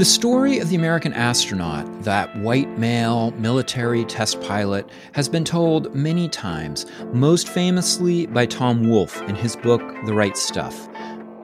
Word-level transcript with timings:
The 0.00 0.06
story 0.06 0.60
of 0.60 0.70
the 0.70 0.76
American 0.76 1.12
astronaut, 1.12 2.04
that 2.04 2.34
white 2.38 2.78
male 2.78 3.32
military 3.32 4.06
test 4.06 4.40
pilot, 4.40 4.88
has 5.12 5.28
been 5.28 5.44
told 5.44 5.94
many 5.94 6.26
times, 6.26 6.86
most 7.12 7.50
famously 7.50 8.24
by 8.24 8.46
Tom 8.46 8.88
Wolfe 8.88 9.20
in 9.28 9.34
his 9.34 9.56
book, 9.56 9.82
The 10.06 10.14
Right 10.14 10.38
Stuff. 10.38 10.88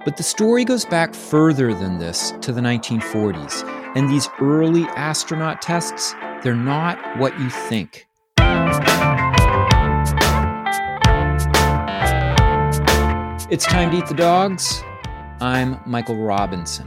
But 0.06 0.16
the 0.16 0.22
story 0.22 0.64
goes 0.64 0.86
back 0.86 1.14
further 1.14 1.74
than 1.74 1.98
this 1.98 2.32
to 2.40 2.50
the 2.50 2.62
1940s, 2.62 3.62
and 3.94 4.08
these 4.08 4.30
early 4.40 4.84
astronaut 4.96 5.60
tests, 5.60 6.14
they're 6.42 6.54
not 6.54 6.98
what 7.18 7.38
you 7.38 7.50
think. 7.50 8.06
It's 13.50 13.66
time 13.66 13.90
to 13.90 13.98
eat 13.98 14.06
the 14.06 14.16
dogs. 14.16 14.82
I'm 15.42 15.78
Michael 15.84 16.16
Robinson. 16.16 16.86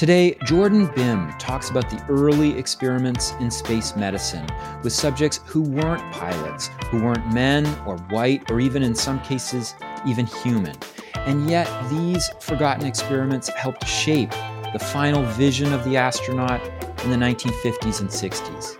Today, 0.00 0.34
Jordan 0.46 0.88
Bimm 0.88 1.38
talks 1.38 1.68
about 1.68 1.90
the 1.90 2.02
early 2.08 2.56
experiments 2.56 3.34
in 3.38 3.50
space 3.50 3.94
medicine 3.94 4.46
with 4.82 4.94
subjects 4.94 5.40
who 5.44 5.60
weren't 5.60 6.00
pilots, 6.10 6.70
who 6.86 7.04
weren't 7.04 7.34
men 7.34 7.66
or 7.84 7.98
white, 8.08 8.50
or 8.50 8.60
even 8.60 8.82
in 8.82 8.94
some 8.94 9.20
cases, 9.20 9.74
even 10.06 10.24
human. 10.24 10.74
And 11.16 11.50
yet, 11.50 11.68
these 11.90 12.30
forgotten 12.40 12.86
experiments 12.86 13.50
helped 13.50 13.86
shape 13.86 14.30
the 14.72 14.78
final 14.78 15.22
vision 15.22 15.70
of 15.70 15.84
the 15.84 15.98
astronaut 15.98 16.62
in 17.04 17.10
the 17.10 17.16
1950s 17.18 18.00
and 18.00 18.08
60s. 18.08 18.78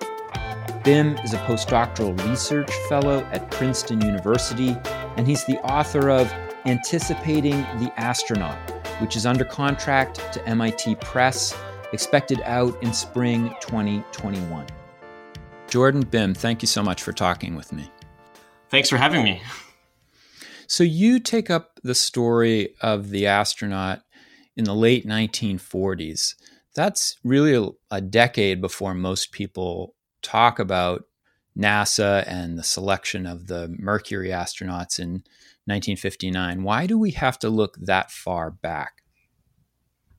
Bimm 0.84 1.22
is 1.22 1.34
a 1.34 1.38
postdoctoral 1.40 2.18
research 2.30 2.72
fellow 2.88 3.28
at 3.30 3.50
Princeton 3.50 4.00
University, 4.00 4.74
and 5.18 5.26
he's 5.26 5.44
the 5.44 5.58
author 5.58 6.08
of 6.08 6.32
Anticipating 6.64 7.60
the 7.78 7.92
Astronaut 7.98 8.79
which 9.00 9.16
is 9.16 9.26
under 9.26 9.44
contract 9.44 10.32
to 10.32 10.46
MIT 10.48 10.96
Press, 10.96 11.56
expected 11.92 12.40
out 12.44 12.80
in 12.82 12.92
spring 12.92 13.54
2021. 13.60 14.66
Jordan 15.68 16.04
Bimm, 16.04 16.36
thank 16.36 16.62
you 16.62 16.68
so 16.68 16.82
much 16.82 17.02
for 17.02 17.12
talking 17.12 17.54
with 17.54 17.72
me. 17.72 17.90
Thanks 18.68 18.88
for 18.88 18.96
having 18.96 19.24
me. 19.24 19.42
So, 20.66 20.84
you 20.84 21.18
take 21.18 21.50
up 21.50 21.80
the 21.82 21.94
story 21.94 22.74
of 22.80 23.10
the 23.10 23.26
astronaut 23.26 24.02
in 24.56 24.64
the 24.64 24.74
late 24.74 25.06
1940s. 25.06 26.34
That's 26.74 27.16
really 27.24 27.54
a, 27.54 27.68
a 27.90 28.00
decade 28.00 28.60
before 28.60 28.94
most 28.94 29.32
people 29.32 29.94
talk 30.22 30.58
about 30.58 31.04
NASA 31.58 32.24
and 32.26 32.58
the 32.58 32.62
selection 32.62 33.26
of 33.26 33.46
the 33.46 33.74
Mercury 33.78 34.28
astronauts 34.28 34.98
in 34.98 35.24
1959. 35.66 36.62
Why 36.62 36.86
do 36.86 36.98
we 36.98 37.12
have 37.12 37.38
to 37.40 37.50
look 37.50 37.76
that 37.80 38.10
far 38.10 38.50
back? 38.50 39.02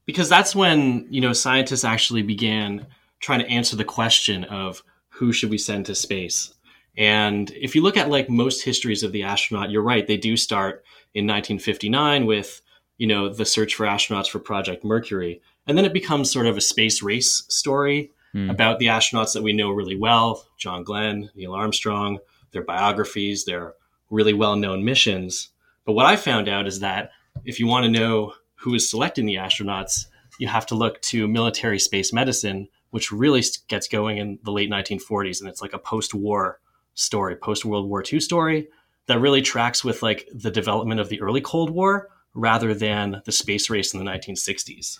Because 0.05 0.29
that's 0.29 0.55
when, 0.55 1.07
you 1.09 1.21
know, 1.21 1.33
scientists 1.33 1.83
actually 1.83 2.23
began 2.23 2.87
trying 3.19 3.39
to 3.39 3.49
answer 3.49 3.75
the 3.75 3.85
question 3.85 4.43
of 4.45 4.83
who 5.09 5.31
should 5.31 5.49
we 5.49 5.57
send 5.57 5.85
to 5.85 5.95
space. 5.95 6.53
And 6.97 7.51
if 7.51 7.75
you 7.75 7.81
look 7.81 7.97
at 7.97 8.09
like 8.09 8.29
most 8.29 8.63
histories 8.63 9.03
of 9.03 9.11
the 9.11 9.23
astronaut, 9.23 9.71
you're 9.71 9.81
right, 9.81 10.05
they 10.05 10.17
do 10.17 10.35
start 10.35 10.83
in 11.13 11.25
1959 11.25 12.25
with, 12.25 12.61
you 12.97 13.07
know, 13.07 13.29
the 13.29 13.45
search 13.45 13.75
for 13.75 13.85
astronauts 13.85 14.29
for 14.29 14.39
Project 14.39 14.83
Mercury. 14.83 15.41
And 15.67 15.77
then 15.77 15.85
it 15.85 15.93
becomes 15.93 16.31
sort 16.31 16.47
of 16.47 16.57
a 16.57 16.61
space 16.61 17.01
race 17.01 17.45
story 17.49 18.11
hmm. 18.33 18.49
about 18.49 18.79
the 18.79 18.87
astronauts 18.87 19.33
that 19.33 19.43
we 19.43 19.53
know 19.53 19.71
really 19.71 19.95
well 19.95 20.45
John 20.57 20.83
Glenn, 20.83 21.29
Neil 21.35 21.53
Armstrong, 21.53 22.19
their 22.51 22.63
biographies, 22.63 23.45
their 23.45 23.75
really 24.11 24.33
well 24.33 24.55
known 24.55 24.85
missions. 24.85 25.49
But 25.85 25.93
what 25.93 26.05
I 26.05 26.15
found 26.15 26.47
out 26.47 26.67
is 26.67 26.81
that 26.81 27.09
if 27.45 27.59
you 27.59 27.65
want 27.65 27.85
to 27.85 27.91
know 27.91 28.33
who 28.55 28.75
is 28.75 28.89
selecting 28.89 29.25
the 29.25 29.35
astronauts, 29.35 30.05
you 30.37 30.47
have 30.47 30.67
to 30.67 30.75
look 30.75 31.01
to 31.01 31.27
military 31.27 31.79
space 31.79 32.13
medicine, 32.13 32.67
which 32.91 33.11
really 33.11 33.43
gets 33.67 33.87
going 33.87 34.17
in 34.17 34.37
the 34.43 34.51
late 34.51 34.69
1940s. 34.69 35.39
And 35.39 35.49
it's 35.49 35.61
like 35.61 35.73
a 35.73 35.79
post 35.79 36.13
war 36.13 36.59
story, 36.93 37.35
post 37.35 37.65
World 37.65 37.89
War 37.89 38.03
II 38.11 38.19
story 38.19 38.67
that 39.07 39.19
really 39.19 39.41
tracks 39.41 39.83
with 39.83 40.03
like 40.03 40.27
the 40.33 40.51
development 40.51 40.99
of 40.99 41.09
the 41.09 41.21
early 41.21 41.41
Cold 41.41 41.69
War 41.69 42.09
rather 42.33 42.73
than 42.73 43.21
the 43.25 43.31
space 43.31 43.69
race 43.69 43.93
in 43.93 44.03
the 44.03 44.09
1960s. 44.09 44.99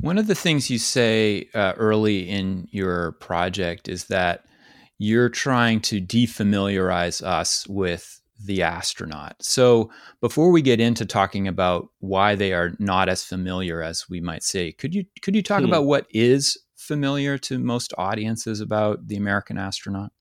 One 0.00 0.18
of 0.18 0.26
the 0.26 0.34
things 0.34 0.70
you 0.70 0.78
say 0.78 1.48
uh, 1.54 1.72
early 1.76 2.28
in 2.28 2.68
your 2.70 3.12
project 3.12 3.88
is 3.88 4.04
that 4.04 4.44
you're 4.98 5.30
trying 5.30 5.80
to 5.80 6.00
defamiliarize 6.00 7.22
us 7.22 7.66
with 7.66 8.21
the 8.44 8.62
astronaut. 8.62 9.36
So, 9.40 9.90
before 10.20 10.50
we 10.50 10.62
get 10.62 10.80
into 10.80 11.06
talking 11.06 11.46
about 11.46 11.88
why 12.00 12.34
they 12.34 12.52
are 12.52 12.72
not 12.78 13.08
as 13.08 13.24
familiar 13.24 13.82
as 13.82 14.08
we 14.08 14.20
might 14.20 14.42
say, 14.42 14.72
could 14.72 14.94
you 14.94 15.04
could 15.22 15.36
you 15.36 15.42
talk 15.42 15.60
hmm. 15.60 15.66
about 15.66 15.84
what 15.84 16.06
is 16.10 16.58
familiar 16.76 17.38
to 17.38 17.58
most 17.58 17.94
audiences 17.96 18.60
about 18.60 19.06
the 19.06 19.16
American 19.16 19.58
astronaut? 19.58 20.12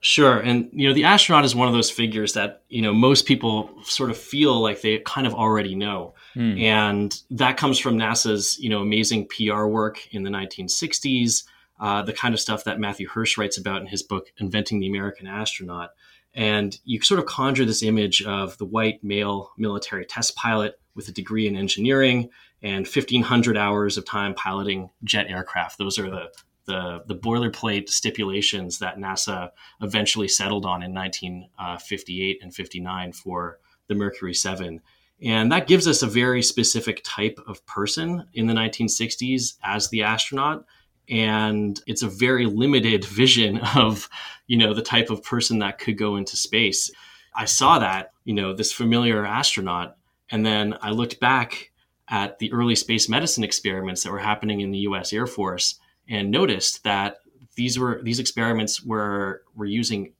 Sure, 0.00 0.38
and 0.38 0.68
you 0.72 0.86
know 0.86 0.94
the 0.94 1.04
astronaut 1.04 1.44
is 1.44 1.54
one 1.54 1.66
of 1.66 1.74
those 1.74 1.90
figures 1.90 2.34
that 2.34 2.62
you 2.68 2.82
know 2.82 2.92
most 2.92 3.26
people 3.26 3.70
sort 3.82 4.10
of 4.10 4.16
feel 4.16 4.60
like 4.60 4.82
they 4.82 4.98
kind 4.98 5.26
of 5.26 5.34
already 5.34 5.74
know, 5.74 6.14
hmm. 6.34 6.56
and 6.58 7.22
that 7.30 7.56
comes 7.56 7.78
from 7.78 7.96
NASA's 7.96 8.58
you 8.58 8.68
know 8.68 8.82
amazing 8.82 9.26
PR 9.28 9.64
work 9.64 10.06
in 10.14 10.22
the 10.22 10.30
1960s, 10.30 11.44
uh, 11.80 12.02
the 12.02 12.12
kind 12.12 12.34
of 12.34 12.40
stuff 12.40 12.64
that 12.64 12.78
Matthew 12.78 13.08
Hersch 13.08 13.38
writes 13.38 13.58
about 13.58 13.80
in 13.80 13.86
his 13.86 14.02
book 14.02 14.26
"Inventing 14.38 14.80
the 14.80 14.88
American 14.88 15.26
Astronaut." 15.26 15.90
And 16.36 16.78
you 16.84 17.00
sort 17.00 17.18
of 17.18 17.26
conjure 17.26 17.64
this 17.64 17.82
image 17.82 18.22
of 18.22 18.58
the 18.58 18.66
white 18.66 19.02
male 19.02 19.52
military 19.56 20.04
test 20.04 20.36
pilot 20.36 20.78
with 20.94 21.08
a 21.08 21.12
degree 21.12 21.46
in 21.46 21.56
engineering 21.56 22.28
and 22.62 22.86
1,500 22.86 23.56
hours 23.56 23.96
of 23.96 24.04
time 24.04 24.34
piloting 24.34 24.90
jet 25.02 25.30
aircraft. 25.30 25.78
Those 25.78 25.98
are 25.98 26.10
the, 26.10 26.30
the, 26.66 27.02
the 27.06 27.14
boilerplate 27.14 27.88
stipulations 27.88 28.78
that 28.80 28.98
NASA 28.98 29.50
eventually 29.80 30.28
settled 30.28 30.66
on 30.66 30.82
in 30.82 30.92
1958 30.92 32.38
and 32.42 32.54
59 32.54 33.12
for 33.12 33.58
the 33.88 33.94
Mercury 33.94 34.34
7. 34.34 34.80
And 35.22 35.50
that 35.52 35.66
gives 35.66 35.88
us 35.88 36.02
a 36.02 36.06
very 36.06 36.42
specific 36.42 37.00
type 37.02 37.38
of 37.46 37.64
person 37.64 38.26
in 38.34 38.46
the 38.46 38.52
1960s 38.52 39.54
as 39.62 39.88
the 39.88 40.02
astronaut 40.02 40.66
and 41.08 41.80
it's 41.86 42.02
a 42.02 42.08
very 42.08 42.46
limited 42.46 43.04
vision 43.04 43.58
of 43.76 44.08
you 44.46 44.56
know 44.56 44.74
the 44.74 44.82
type 44.82 45.10
of 45.10 45.22
person 45.22 45.58
that 45.60 45.78
could 45.78 45.98
go 45.98 46.16
into 46.16 46.36
space. 46.36 46.90
I 47.34 47.44
saw 47.44 47.78
that 47.78 48.12
you 48.24 48.34
know 48.34 48.52
this 48.52 48.72
familiar 48.72 49.24
astronaut 49.24 49.96
and 50.30 50.44
then 50.44 50.76
i 50.82 50.90
looked 50.90 51.18
back 51.20 51.70
at 52.08 52.38
the 52.38 52.52
early 52.52 52.74
space 52.76 53.08
medicine 53.08 53.44
experiments 53.44 54.02
that 54.02 54.12
were 54.12 54.18
happening 54.18 54.60
in 54.60 54.70
the 54.70 54.80
us 54.80 55.12
air 55.12 55.26
force 55.26 55.78
and 56.08 56.30
noticed 56.30 56.84
that 56.84 57.18
these 57.54 57.78
were 57.78 58.00
these 58.02 58.20
experiments 58.20 58.82
were 58.82 59.42
were 59.54 59.64
using 59.64 60.12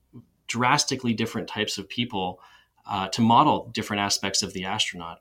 drastically 0.47 1.12
different 1.12 1.48
types 1.48 1.76
of 1.76 1.88
people 1.88 2.41
uh, 2.88 3.08
to 3.08 3.20
model 3.20 3.68
different 3.74 4.00
aspects 4.00 4.42
of 4.42 4.53
the 4.53 4.64
astronaut. 4.64 5.18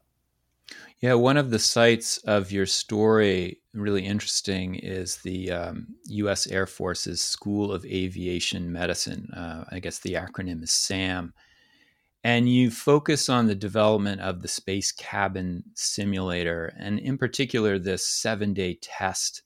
Yeah, 0.99 1.15
one 1.15 1.35
of 1.35 1.49
the 1.49 1.59
sites 1.59 2.17
of 2.19 2.51
your 2.51 2.67
story, 2.67 3.59
really 3.81 4.05
interesting, 4.05 4.75
is 4.75 5.17
the 5.17 5.51
um, 5.51 5.87
U.S. 6.07 6.47
Air 6.47 6.65
Force's 6.65 7.21
School 7.21 7.71
of 7.71 7.85
Aviation 7.85 8.71
Medicine. 8.71 9.29
Uh, 9.35 9.65
I 9.69 9.79
guess 9.79 9.99
the 9.99 10.13
acronym 10.13 10.63
is 10.63 10.71
SAM. 10.71 11.33
And 12.23 12.49
you 12.49 12.71
focus 12.71 13.29
on 13.29 13.45
the 13.45 13.55
development 13.55 14.21
of 14.21 14.41
the 14.41 14.47
space 14.47 14.91
cabin 14.91 15.63
simulator, 15.75 16.73
and 16.77 16.99
in 16.99 17.19
particular, 17.19 17.77
this 17.77 18.05
seven 18.05 18.53
day 18.53 18.79
test 18.81 19.43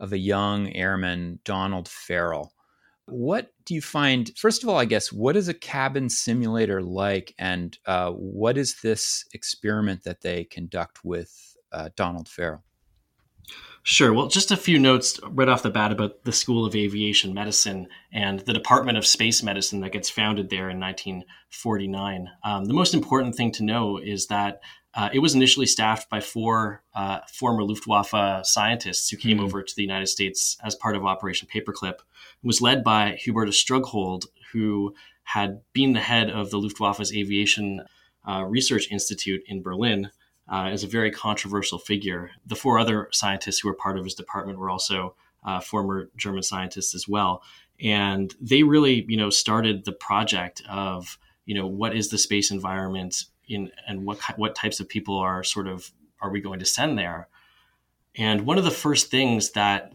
of 0.00 0.12
a 0.12 0.18
young 0.18 0.72
airman, 0.72 1.38
Donald 1.44 1.88
Farrell. 1.88 2.52
What 3.06 3.52
do 3.64 3.74
you 3.74 3.80
find? 3.80 4.30
First 4.36 4.62
of 4.62 4.68
all, 4.68 4.78
I 4.78 4.84
guess, 4.84 5.12
what 5.12 5.36
is 5.36 5.48
a 5.48 5.54
cabin 5.54 6.08
simulator 6.08 6.82
like, 6.82 7.34
and 7.38 7.78
uh, 7.86 8.10
what 8.10 8.58
is 8.58 8.80
this 8.82 9.24
experiment 9.32 10.02
that 10.02 10.20
they 10.20 10.44
conduct 10.44 11.04
with 11.04 11.56
uh, 11.72 11.90
Donald 11.96 12.28
Farrell? 12.28 12.64
Sure. 13.90 14.12
Well, 14.12 14.26
just 14.26 14.50
a 14.50 14.56
few 14.58 14.78
notes 14.78 15.18
right 15.30 15.48
off 15.48 15.62
the 15.62 15.70
bat 15.70 15.92
about 15.92 16.22
the 16.24 16.30
School 16.30 16.66
of 16.66 16.76
Aviation 16.76 17.32
Medicine 17.32 17.88
and 18.12 18.38
the 18.40 18.52
Department 18.52 18.98
of 18.98 19.06
Space 19.06 19.42
Medicine 19.42 19.80
that 19.80 19.92
gets 19.92 20.10
founded 20.10 20.50
there 20.50 20.68
in 20.68 20.78
1949. 20.78 22.28
Um, 22.44 22.66
the 22.66 22.74
most 22.74 22.92
important 22.92 23.34
thing 23.34 23.50
to 23.52 23.64
know 23.64 23.96
is 23.96 24.26
that 24.26 24.60
uh, 24.92 25.08
it 25.14 25.20
was 25.20 25.34
initially 25.34 25.64
staffed 25.64 26.10
by 26.10 26.20
four 26.20 26.82
uh, 26.94 27.20
former 27.32 27.64
Luftwaffe 27.64 28.44
scientists 28.44 29.08
who 29.08 29.16
came 29.16 29.38
mm-hmm. 29.38 29.46
over 29.46 29.62
to 29.62 29.74
the 29.74 29.84
United 29.84 30.08
States 30.08 30.58
as 30.62 30.74
part 30.74 30.94
of 30.94 31.06
Operation 31.06 31.48
Paperclip. 31.50 31.94
It 31.94 32.02
was 32.42 32.60
led 32.60 32.84
by 32.84 33.18
Hubertus 33.24 33.54
Strughold, 33.54 34.26
who 34.52 34.94
had 35.22 35.62
been 35.72 35.94
the 35.94 36.00
head 36.00 36.28
of 36.28 36.50
the 36.50 36.58
Luftwaffe's 36.58 37.14
Aviation 37.14 37.86
uh, 38.28 38.44
Research 38.44 38.88
Institute 38.90 39.40
in 39.46 39.62
Berlin. 39.62 40.10
Uh, 40.50 40.70
as 40.72 40.82
a 40.82 40.86
very 40.86 41.10
controversial 41.10 41.78
figure. 41.78 42.30
The 42.46 42.56
four 42.56 42.78
other 42.78 43.08
scientists 43.12 43.58
who 43.58 43.68
were 43.68 43.74
part 43.74 43.98
of 43.98 44.04
his 44.04 44.14
department 44.14 44.58
were 44.58 44.70
also 44.70 45.14
uh, 45.44 45.60
former 45.60 46.08
German 46.16 46.42
scientists 46.42 46.94
as 46.94 47.06
well, 47.06 47.42
and 47.80 48.34
they 48.40 48.62
really, 48.62 49.04
you 49.08 49.16
know, 49.16 49.28
started 49.30 49.84
the 49.84 49.92
project 49.92 50.62
of, 50.68 51.18
you 51.44 51.54
know, 51.54 51.66
what 51.66 51.94
is 51.94 52.08
the 52.08 52.18
space 52.18 52.50
environment 52.50 53.24
in 53.46 53.70
and 53.86 54.04
what 54.04 54.18
what 54.38 54.54
types 54.54 54.80
of 54.80 54.88
people 54.88 55.18
are 55.18 55.44
sort 55.44 55.68
of 55.68 55.92
are 56.20 56.30
we 56.30 56.40
going 56.40 56.58
to 56.58 56.66
send 56.66 56.98
there 56.98 57.28
And 58.18 58.44
one 58.46 58.58
of 58.58 58.64
the 58.64 58.70
first 58.70 59.10
things 59.10 59.52
that 59.52 59.92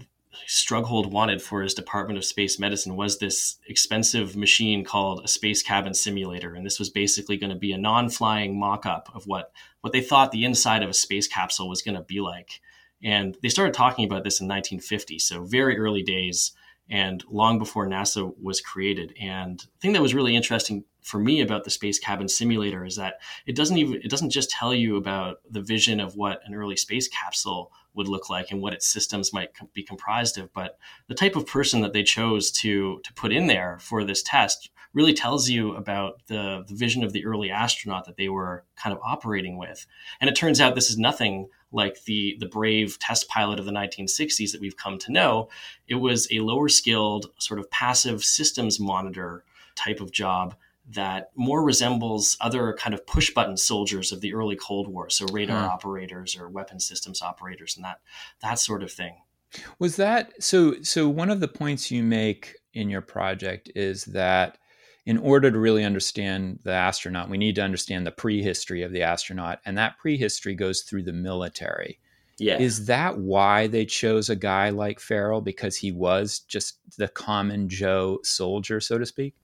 Strughold 0.47 1.11
wanted 1.11 1.41
for 1.41 1.61
his 1.61 1.73
Department 1.73 2.17
of 2.17 2.25
Space 2.25 2.59
Medicine 2.59 2.95
was 2.95 3.17
this 3.17 3.57
expensive 3.67 4.35
machine 4.35 4.83
called 4.83 5.23
a 5.23 5.27
space 5.27 5.61
cabin 5.61 5.93
simulator. 5.93 6.53
And 6.53 6.65
this 6.65 6.79
was 6.79 6.89
basically 6.89 7.37
going 7.37 7.51
to 7.51 7.57
be 7.57 7.71
a 7.71 7.77
non 7.77 8.09
flying 8.09 8.59
mock 8.59 8.85
up 8.85 9.09
of 9.13 9.25
what, 9.25 9.51
what 9.81 9.93
they 9.93 10.01
thought 10.01 10.31
the 10.31 10.45
inside 10.45 10.83
of 10.83 10.89
a 10.89 10.93
space 10.93 11.27
capsule 11.27 11.69
was 11.69 11.81
going 11.81 11.95
to 11.95 12.01
be 12.01 12.19
like. 12.19 12.61
And 13.03 13.37
they 13.41 13.49
started 13.49 13.73
talking 13.73 14.05
about 14.05 14.23
this 14.23 14.39
in 14.39 14.47
1950, 14.47 15.19
so 15.19 15.43
very 15.43 15.77
early 15.77 16.03
days 16.03 16.53
and 16.89 17.23
long 17.29 17.59
before 17.59 17.87
NASA 17.87 18.33
was 18.41 18.61
created. 18.61 19.13
And 19.19 19.59
the 19.59 19.79
thing 19.81 19.93
that 19.93 20.01
was 20.01 20.13
really 20.13 20.35
interesting 20.35 20.83
for 21.01 21.19
me 21.19 21.41
about 21.41 21.63
the 21.63 21.69
space 21.69 21.99
cabin 21.99 22.27
simulator 22.27 22.85
is 22.85 22.95
that 22.95 23.15
it 23.45 23.55
doesn't 23.55 23.77
even 23.77 23.95
it 23.95 24.09
doesn't 24.09 24.29
just 24.29 24.49
tell 24.49 24.73
you 24.73 24.95
about 24.95 25.37
the 25.49 25.61
vision 25.61 25.99
of 25.99 26.15
what 26.15 26.41
an 26.45 26.53
early 26.53 26.77
space 26.77 27.07
capsule 27.07 27.71
would 27.95 28.07
look 28.07 28.29
like 28.29 28.51
and 28.51 28.61
what 28.61 28.73
its 28.73 28.87
systems 28.87 29.33
might 29.33 29.49
be 29.73 29.83
comprised 29.83 30.37
of 30.37 30.51
but 30.53 30.77
the 31.07 31.15
type 31.15 31.35
of 31.35 31.47
person 31.47 31.81
that 31.81 31.93
they 31.93 32.03
chose 32.03 32.51
to 32.51 32.99
to 33.03 33.13
put 33.13 33.31
in 33.31 33.47
there 33.47 33.77
for 33.79 34.03
this 34.03 34.23
test 34.23 34.69
really 34.93 35.13
tells 35.13 35.49
you 35.49 35.75
about 35.75 36.21
the, 36.27 36.63
the 36.67 36.75
vision 36.75 37.03
of 37.03 37.13
the 37.13 37.25
early 37.25 37.49
astronaut 37.49 38.05
that 38.05 38.15
they 38.15 38.29
were 38.29 38.63
kind 38.75 38.95
of 38.95 39.01
operating 39.03 39.57
with. 39.57 39.85
And 40.21 40.29
it 40.29 40.35
turns 40.35 40.61
out 40.61 40.75
this 40.75 40.89
is 40.89 40.97
nothing 40.97 41.49
like 41.71 42.03
the 42.03 42.37
the 42.39 42.45
brave 42.45 42.99
test 42.99 43.27
pilot 43.27 43.59
of 43.59 43.65
the 43.65 43.71
1960s 43.71 44.51
that 44.51 44.61
we've 44.61 44.77
come 44.77 44.99
to 44.99 45.11
know. 45.11 45.49
It 45.87 45.95
was 45.95 46.27
a 46.31 46.39
lower 46.39 46.69
skilled 46.69 47.31
sort 47.39 47.59
of 47.59 47.69
passive 47.71 48.23
systems 48.23 48.79
monitor 48.79 49.43
type 49.75 49.99
of 49.99 50.11
job 50.11 50.55
that 50.89 51.31
more 51.35 51.63
resembles 51.63 52.37
other 52.41 52.73
kind 52.73 52.93
of 52.93 53.05
push 53.07 53.33
button 53.33 53.57
soldiers 53.57 54.11
of 54.11 54.21
the 54.21 54.33
early 54.33 54.55
Cold 54.55 54.87
War, 54.87 55.09
so 55.09 55.25
radar 55.31 55.61
hmm. 55.61 55.69
operators 55.69 56.35
or 56.35 56.49
weapon 56.49 56.79
systems 56.79 57.21
operators 57.21 57.75
and 57.75 57.85
that 57.85 57.99
that 58.41 58.59
sort 58.59 58.83
of 58.83 58.91
thing. 58.91 59.15
Was 59.79 59.95
that 59.97 60.43
so 60.43 60.81
so 60.81 61.07
one 61.07 61.29
of 61.29 61.39
the 61.39 61.47
points 61.47 61.91
you 61.91 62.03
make 62.03 62.55
in 62.73 62.89
your 62.89 63.01
project 63.01 63.71
is 63.75 64.05
that 64.05 64.57
in 65.05 65.17
order 65.17 65.51
to 65.51 65.59
really 65.59 65.83
understand 65.83 66.59
the 66.63 66.71
astronaut, 66.71 67.29
we 67.29 67.37
need 67.37 67.55
to 67.55 67.61
understand 67.61 68.07
the 68.07 68.11
prehistory 68.11 68.83
of 68.83 68.91
the 68.91 69.03
astronaut, 69.03 69.59
and 69.65 69.77
that 69.77 69.97
prehistory 69.97 70.55
goes 70.55 70.81
through 70.81 71.03
the 71.03 71.13
military. 71.13 71.99
Yeah. 72.39 72.57
Is 72.57 72.87
that 72.87 73.19
why 73.19 73.67
they 73.67 73.85
chose 73.85 74.29
a 74.29 74.35
guy 74.35 74.69
like 74.69 74.99
Farrell 74.99 75.41
because 75.41 75.77
he 75.77 75.91
was 75.91 76.39
just 76.39 76.79
the 76.97 77.07
common 77.07 77.69
Joe 77.69 78.19
soldier, 78.23 78.79
so 78.79 78.97
to 78.97 79.05
speak? 79.05 79.35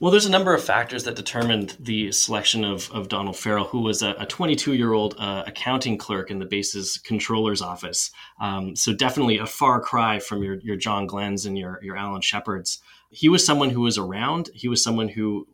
Well, 0.00 0.10
there's 0.10 0.24
a 0.24 0.30
number 0.30 0.54
of 0.54 0.64
factors 0.64 1.04
that 1.04 1.14
determined 1.14 1.76
the 1.78 2.10
selection 2.10 2.64
of, 2.64 2.90
of 2.90 3.10
Donald 3.10 3.36
Farrell, 3.36 3.66
who 3.66 3.80
was 3.80 4.00
a 4.00 4.24
22 4.24 4.72
year 4.72 4.94
old 4.94 5.14
uh, 5.18 5.44
accounting 5.46 5.98
clerk 5.98 6.30
in 6.30 6.38
the 6.38 6.46
base's 6.46 6.96
controller's 6.96 7.60
office. 7.60 8.10
Um, 8.40 8.74
so, 8.74 8.94
definitely 8.94 9.36
a 9.36 9.44
far 9.44 9.78
cry 9.78 10.18
from 10.18 10.42
your, 10.42 10.54
your 10.60 10.76
John 10.76 11.06
Glenn's 11.06 11.44
and 11.44 11.58
your, 11.58 11.80
your 11.82 11.98
Alan 11.98 12.22
Shepard's. 12.22 12.80
He 13.10 13.28
was 13.28 13.44
someone 13.44 13.68
who 13.68 13.82
was 13.82 13.98
around, 13.98 14.48
he 14.54 14.68
was 14.68 14.82
someone 14.82 15.08
who 15.08 15.46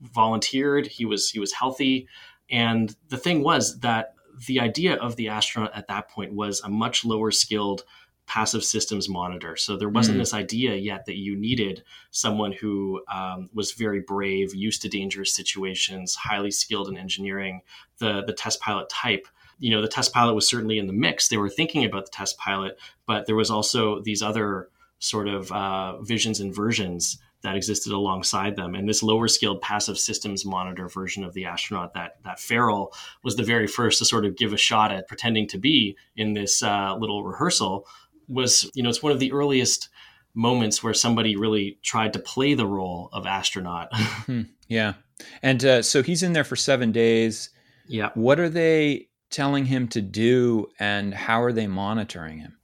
volunteered, 0.00 0.88
he 0.88 1.04
was, 1.04 1.30
he 1.30 1.38
was 1.38 1.52
healthy. 1.52 2.08
And 2.50 2.96
the 3.08 3.16
thing 3.16 3.44
was 3.44 3.78
that 3.80 4.14
the 4.48 4.58
idea 4.58 4.96
of 4.96 5.14
the 5.14 5.28
astronaut 5.28 5.76
at 5.76 5.86
that 5.86 6.10
point 6.10 6.34
was 6.34 6.60
a 6.60 6.68
much 6.68 7.04
lower 7.04 7.30
skilled 7.30 7.84
passive 8.26 8.64
systems 8.64 9.08
monitor. 9.08 9.56
So 9.56 9.76
there 9.76 9.88
wasn't 9.88 10.16
mm. 10.16 10.20
this 10.20 10.34
idea 10.34 10.74
yet 10.74 11.06
that 11.06 11.16
you 11.16 11.36
needed 11.36 11.82
someone 12.10 12.52
who 12.52 13.02
um, 13.12 13.50
was 13.52 13.72
very 13.72 14.00
brave, 14.00 14.54
used 14.54 14.82
to 14.82 14.88
dangerous 14.88 15.34
situations, 15.34 16.14
highly 16.14 16.50
skilled 16.50 16.88
in 16.88 16.96
engineering, 16.96 17.62
the 17.98 18.22
the 18.24 18.32
test 18.32 18.60
pilot 18.60 18.88
type. 18.88 19.26
You 19.58 19.70
know, 19.70 19.82
the 19.82 19.88
test 19.88 20.12
pilot 20.12 20.34
was 20.34 20.48
certainly 20.48 20.78
in 20.78 20.86
the 20.86 20.92
mix. 20.92 21.28
They 21.28 21.36
were 21.36 21.48
thinking 21.48 21.84
about 21.84 22.06
the 22.06 22.10
test 22.10 22.38
pilot, 22.38 22.78
but 23.06 23.26
there 23.26 23.36
was 23.36 23.50
also 23.50 24.00
these 24.00 24.22
other 24.22 24.68
sort 24.98 25.28
of 25.28 25.50
uh, 25.50 26.00
visions 26.00 26.40
and 26.40 26.54
versions 26.54 27.18
that 27.42 27.56
existed 27.56 27.92
alongside 27.92 28.56
them. 28.56 28.74
And 28.74 28.88
this 28.88 29.02
lower 29.02 29.28
skilled 29.28 29.60
passive 29.60 29.98
systems 29.98 30.44
monitor 30.44 30.88
version 30.88 31.24
of 31.24 31.34
the 31.34 31.44
astronaut 31.44 31.94
that 31.94 32.16
that 32.24 32.40
Farrell 32.40 32.94
was 33.22 33.36
the 33.36 33.42
very 33.42 33.66
first 33.66 33.98
to 33.98 34.04
sort 34.04 34.24
of 34.24 34.36
give 34.36 34.52
a 34.52 34.56
shot 34.56 34.92
at 34.92 35.08
pretending 35.08 35.48
to 35.48 35.58
be 35.58 35.96
in 36.16 36.32
this 36.34 36.62
uh, 36.62 36.96
little 36.96 37.24
rehearsal 37.24 37.86
was, 38.32 38.70
you 38.74 38.82
know, 38.82 38.88
it's 38.88 39.02
one 39.02 39.12
of 39.12 39.20
the 39.20 39.32
earliest 39.32 39.88
moments 40.34 40.82
where 40.82 40.94
somebody 40.94 41.36
really 41.36 41.78
tried 41.82 42.12
to 42.14 42.18
play 42.18 42.54
the 42.54 42.66
role 42.66 43.08
of 43.12 43.26
astronaut. 43.26 43.88
hmm, 43.96 44.42
yeah. 44.68 44.94
And 45.42 45.64
uh, 45.64 45.82
so 45.82 46.02
he's 46.02 46.22
in 46.22 46.32
there 46.32 46.44
for 46.44 46.56
seven 46.56 46.92
days. 46.92 47.50
Yeah. 47.86 48.10
What 48.14 48.40
are 48.40 48.48
they 48.48 49.08
telling 49.30 49.66
him 49.66 49.88
to 49.88 50.00
do 50.00 50.68
and 50.78 51.14
how 51.14 51.42
are 51.42 51.52
they 51.52 51.66
monitoring 51.66 52.38
him? 52.38 52.58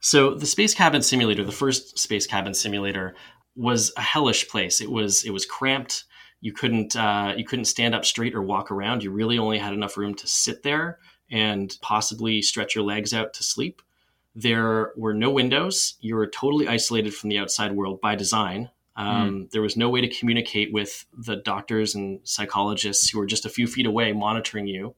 So 0.00 0.34
the 0.34 0.46
space 0.46 0.74
cabin 0.74 1.02
simulator, 1.02 1.44
the 1.44 1.52
first 1.52 1.98
space 1.98 2.26
cabin 2.26 2.54
simulator, 2.54 3.14
was 3.54 3.92
a 3.96 4.00
hellish 4.00 4.48
place. 4.48 4.80
It 4.80 4.90
was 4.90 5.24
it 5.24 5.30
was 5.30 5.44
cramped. 5.44 6.04
You 6.40 6.52
couldn't 6.52 6.96
uh, 6.96 7.34
you 7.36 7.44
couldn't 7.44 7.66
stand 7.66 7.94
up 7.94 8.06
straight 8.06 8.34
or 8.34 8.42
walk 8.42 8.70
around. 8.70 9.02
You 9.02 9.10
really 9.10 9.38
only 9.38 9.58
had 9.58 9.74
enough 9.74 9.98
room 9.98 10.14
to 10.14 10.26
sit 10.26 10.62
there 10.62 10.98
and 11.30 11.76
possibly 11.82 12.40
stretch 12.40 12.74
your 12.74 12.84
legs 12.84 13.12
out 13.12 13.34
to 13.34 13.44
sleep. 13.44 13.82
There 14.34 14.92
were 14.96 15.14
no 15.14 15.30
windows. 15.30 15.96
You 16.00 16.14
were 16.14 16.26
totally 16.26 16.68
isolated 16.68 17.14
from 17.14 17.30
the 17.30 17.38
outside 17.38 17.72
world 17.72 18.00
by 18.00 18.14
design. 18.14 18.70
Um, 18.96 19.30
mm. 19.30 19.50
There 19.50 19.62
was 19.62 19.76
no 19.76 19.88
way 19.88 20.00
to 20.00 20.08
communicate 20.08 20.72
with 20.72 21.06
the 21.12 21.36
doctors 21.36 21.94
and 21.94 22.20
psychologists 22.24 23.08
who 23.08 23.18
were 23.18 23.26
just 23.26 23.46
a 23.46 23.50
few 23.50 23.66
feet 23.66 23.86
away 23.86 24.12
monitoring 24.12 24.66
you. 24.66 24.94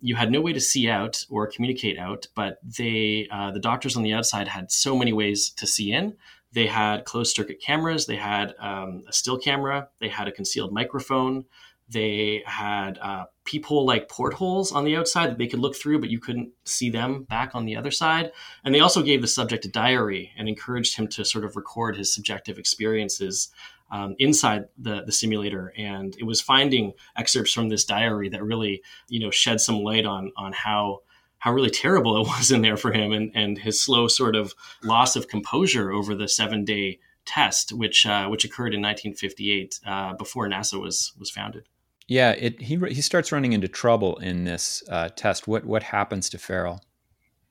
You 0.00 0.16
had 0.16 0.30
no 0.30 0.40
way 0.40 0.52
to 0.52 0.60
see 0.60 0.90
out 0.90 1.24
or 1.30 1.46
communicate 1.46 1.98
out, 1.98 2.26
but 2.34 2.58
they, 2.62 3.28
uh, 3.30 3.50
the 3.52 3.60
doctors 3.60 3.96
on 3.96 4.02
the 4.02 4.12
outside, 4.12 4.48
had 4.48 4.70
so 4.70 4.96
many 4.96 5.12
ways 5.12 5.50
to 5.50 5.66
see 5.66 5.92
in. 5.92 6.16
They 6.52 6.66
had 6.66 7.04
closed 7.04 7.34
circuit 7.34 7.60
cameras. 7.60 8.06
They 8.06 8.16
had 8.16 8.54
um, 8.58 9.04
a 9.08 9.12
still 9.12 9.38
camera. 9.38 9.88
They 10.00 10.08
had 10.08 10.28
a 10.28 10.32
concealed 10.32 10.72
microphone. 10.72 11.44
They 11.88 12.42
had 12.46 12.98
uh, 12.98 13.26
peephole 13.46 13.86
like 13.86 14.08
portholes 14.08 14.72
on 14.72 14.84
the 14.84 14.96
outside 14.96 15.30
that 15.30 15.38
they 15.38 15.46
could 15.46 15.60
look 15.60 15.76
through, 15.76 16.00
but 16.00 16.10
you 16.10 16.18
couldn't 16.18 16.50
see 16.64 16.90
them 16.90 17.22
back 17.24 17.54
on 17.54 17.64
the 17.64 17.76
other 17.76 17.90
side. 17.90 18.32
And 18.64 18.74
they 18.74 18.80
also 18.80 19.02
gave 19.02 19.22
the 19.22 19.28
subject 19.28 19.64
a 19.64 19.70
diary 19.70 20.32
and 20.36 20.48
encouraged 20.48 20.96
him 20.96 21.08
to 21.08 21.24
sort 21.24 21.44
of 21.44 21.56
record 21.56 21.96
his 21.96 22.12
subjective 22.12 22.58
experiences 22.58 23.48
um, 23.90 24.16
inside 24.18 24.66
the, 24.76 25.02
the 25.04 25.12
simulator. 25.12 25.72
And 25.76 26.16
it 26.18 26.24
was 26.24 26.40
finding 26.40 26.92
excerpts 27.16 27.52
from 27.52 27.68
this 27.68 27.84
diary 27.84 28.28
that 28.30 28.42
really, 28.42 28.82
you 29.08 29.20
know, 29.20 29.30
shed 29.30 29.60
some 29.60 29.76
light 29.76 30.04
on 30.04 30.32
on 30.36 30.52
how 30.52 31.00
how 31.38 31.52
really 31.52 31.70
terrible 31.70 32.16
it 32.20 32.26
was 32.26 32.50
in 32.50 32.62
there 32.62 32.76
for 32.76 32.92
him 32.92 33.12
and, 33.12 33.30
and 33.34 33.58
his 33.58 33.80
slow 33.80 34.08
sort 34.08 34.34
of 34.34 34.54
loss 34.82 35.16
of 35.16 35.28
composure 35.28 35.92
over 35.92 36.14
the 36.14 36.28
seven 36.28 36.64
day 36.64 36.98
test, 37.24 37.72
which 37.72 38.06
uh, 38.06 38.26
which 38.28 38.44
occurred 38.44 38.74
in 38.74 38.80
1958 38.80 39.80
uh, 39.86 40.14
before 40.14 40.48
NASA 40.48 40.80
was 40.80 41.12
was 41.18 41.30
founded. 41.30 41.68
Yeah, 42.08 42.30
it, 42.32 42.60
he 42.60 42.76
he 42.76 43.00
starts 43.00 43.32
running 43.32 43.52
into 43.52 43.68
trouble 43.68 44.16
in 44.18 44.44
this 44.44 44.82
uh, 44.88 45.08
test. 45.16 45.48
What 45.48 45.64
what 45.64 45.82
happens 45.82 46.28
to 46.30 46.38
Farrell? 46.38 46.80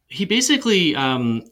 He 0.07 0.23
basically 0.23 0.95
um, 0.95 1.43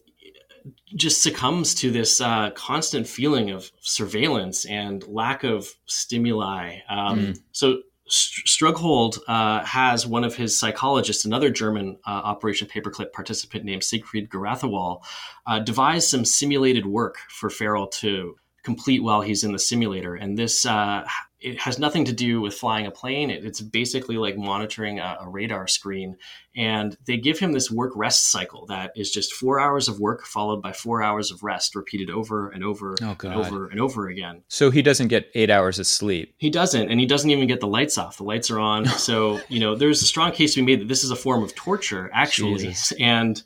just 0.95 1.21
succumbs 1.21 1.75
to 1.75 1.91
this 1.91 2.21
uh, 2.21 2.51
constant 2.51 3.07
feeling 3.07 3.51
of 3.51 3.71
surveillance 3.81 4.65
and 4.65 5.05
lack 5.07 5.43
of 5.43 5.67
stimuli. 5.85 6.77
Um, 6.89 7.19
mm. 7.19 7.39
So 7.51 7.79
Strughold 8.07 9.19
uh, 9.27 9.63
has 9.63 10.05
one 10.05 10.23
of 10.23 10.35
his 10.35 10.57
psychologists, 10.57 11.25
another 11.25 11.49
German 11.49 11.97
uh, 12.05 12.09
Operation 12.09 12.67
Paperclip 12.67 13.11
participant 13.11 13.65
named 13.65 13.83
Siegfried 13.83 14.29
Gerathewohl, 14.29 15.03
uh, 15.47 15.59
devise 15.59 16.07
some 16.07 16.25
simulated 16.25 16.85
work 16.85 17.17
for 17.29 17.49
Farrell 17.49 17.87
to 17.87 18.35
complete 18.63 19.03
while 19.03 19.21
he's 19.21 19.43
in 19.43 19.51
the 19.51 19.59
simulator. 19.59 20.15
And 20.15 20.37
this 20.37 20.65
uh, 20.65 21.07
it 21.43 21.59
has 21.59 21.77
nothing 21.77 22.05
to 22.05 22.13
do 22.13 22.39
with 22.39 22.53
flying 22.53 22.85
a 22.85 22.91
plane. 22.91 23.29
It, 23.29 23.43
it's 23.45 23.59
basically 23.59 24.17
like 24.17 24.37
monitoring 24.37 24.99
a, 24.99 25.17
a, 25.21 25.29
radar 25.29 25.67
screen. 25.67 26.15
And 26.55 26.95
they 27.05 27.17
give 27.17 27.39
him 27.39 27.51
this 27.51 27.69
work 27.69 27.91
rest 27.95 28.31
cycle 28.31 28.65
that 28.67 28.91
is 28.95 29.11
just 29.11 29.33
four 29.33 29.59
hours 29.59 29.89
of 29.89 29.99
work 29.99 30.25
followed 30.25 30.61
by 30.61 30.71
four 30.71 31.03
hours 31.03 31.31
of 31.31 31.43
rest, 31.43 31.75
repeated 31.75 32.09
over 32.09 32.49
and 32.49 32.63
over 32.63 32.95
oh, 33.01 33.15
and 33.23 33.33
over 33.33 33.67
and 33.67 33.81
over 33.81 34.07
again. 34.07 34.43
So 34.47 34.71
he 34.71 34.81
doesn't 34.81 35.09
get 35.09 35.29
eight 35.35 35.49
hours 35.49 35.79
of 35.79 35.87
sleep. 35.87 36.33
He 36.37 36.49
doesn't, 36.49 36.89
and 36.89 36.99
he 36.99 37.05
doesn't 37.05 37.29
even 37.29 37.47
get 37.47 37.59
the 37.59 37.67
lights 37.67 37.97
off. 37.97 38.17
The 38.17 38.23
lights 38.23 38.49
are 38.49 38.59
on. 38.59 38.85
so 38.97 39.41
you 39.49 39.59
know, 39.59 39.75
there's 39.75 40.01
a 40.01 40.05
strong 40.05 40.31
case 40.31 40.53
to 40.53 40.61
be 40.61 40.65
made 40.65 40.81
that 40.81 40.87
this 40.87 41.03
is 41.03 41.11
a 41.11 41.15
form 41.15 41.43
of 41.43 41.53
torture, 41.55 42.09
actually, 42.13 42.67
Jesus. 42.67 42.93
and 42.99 43.41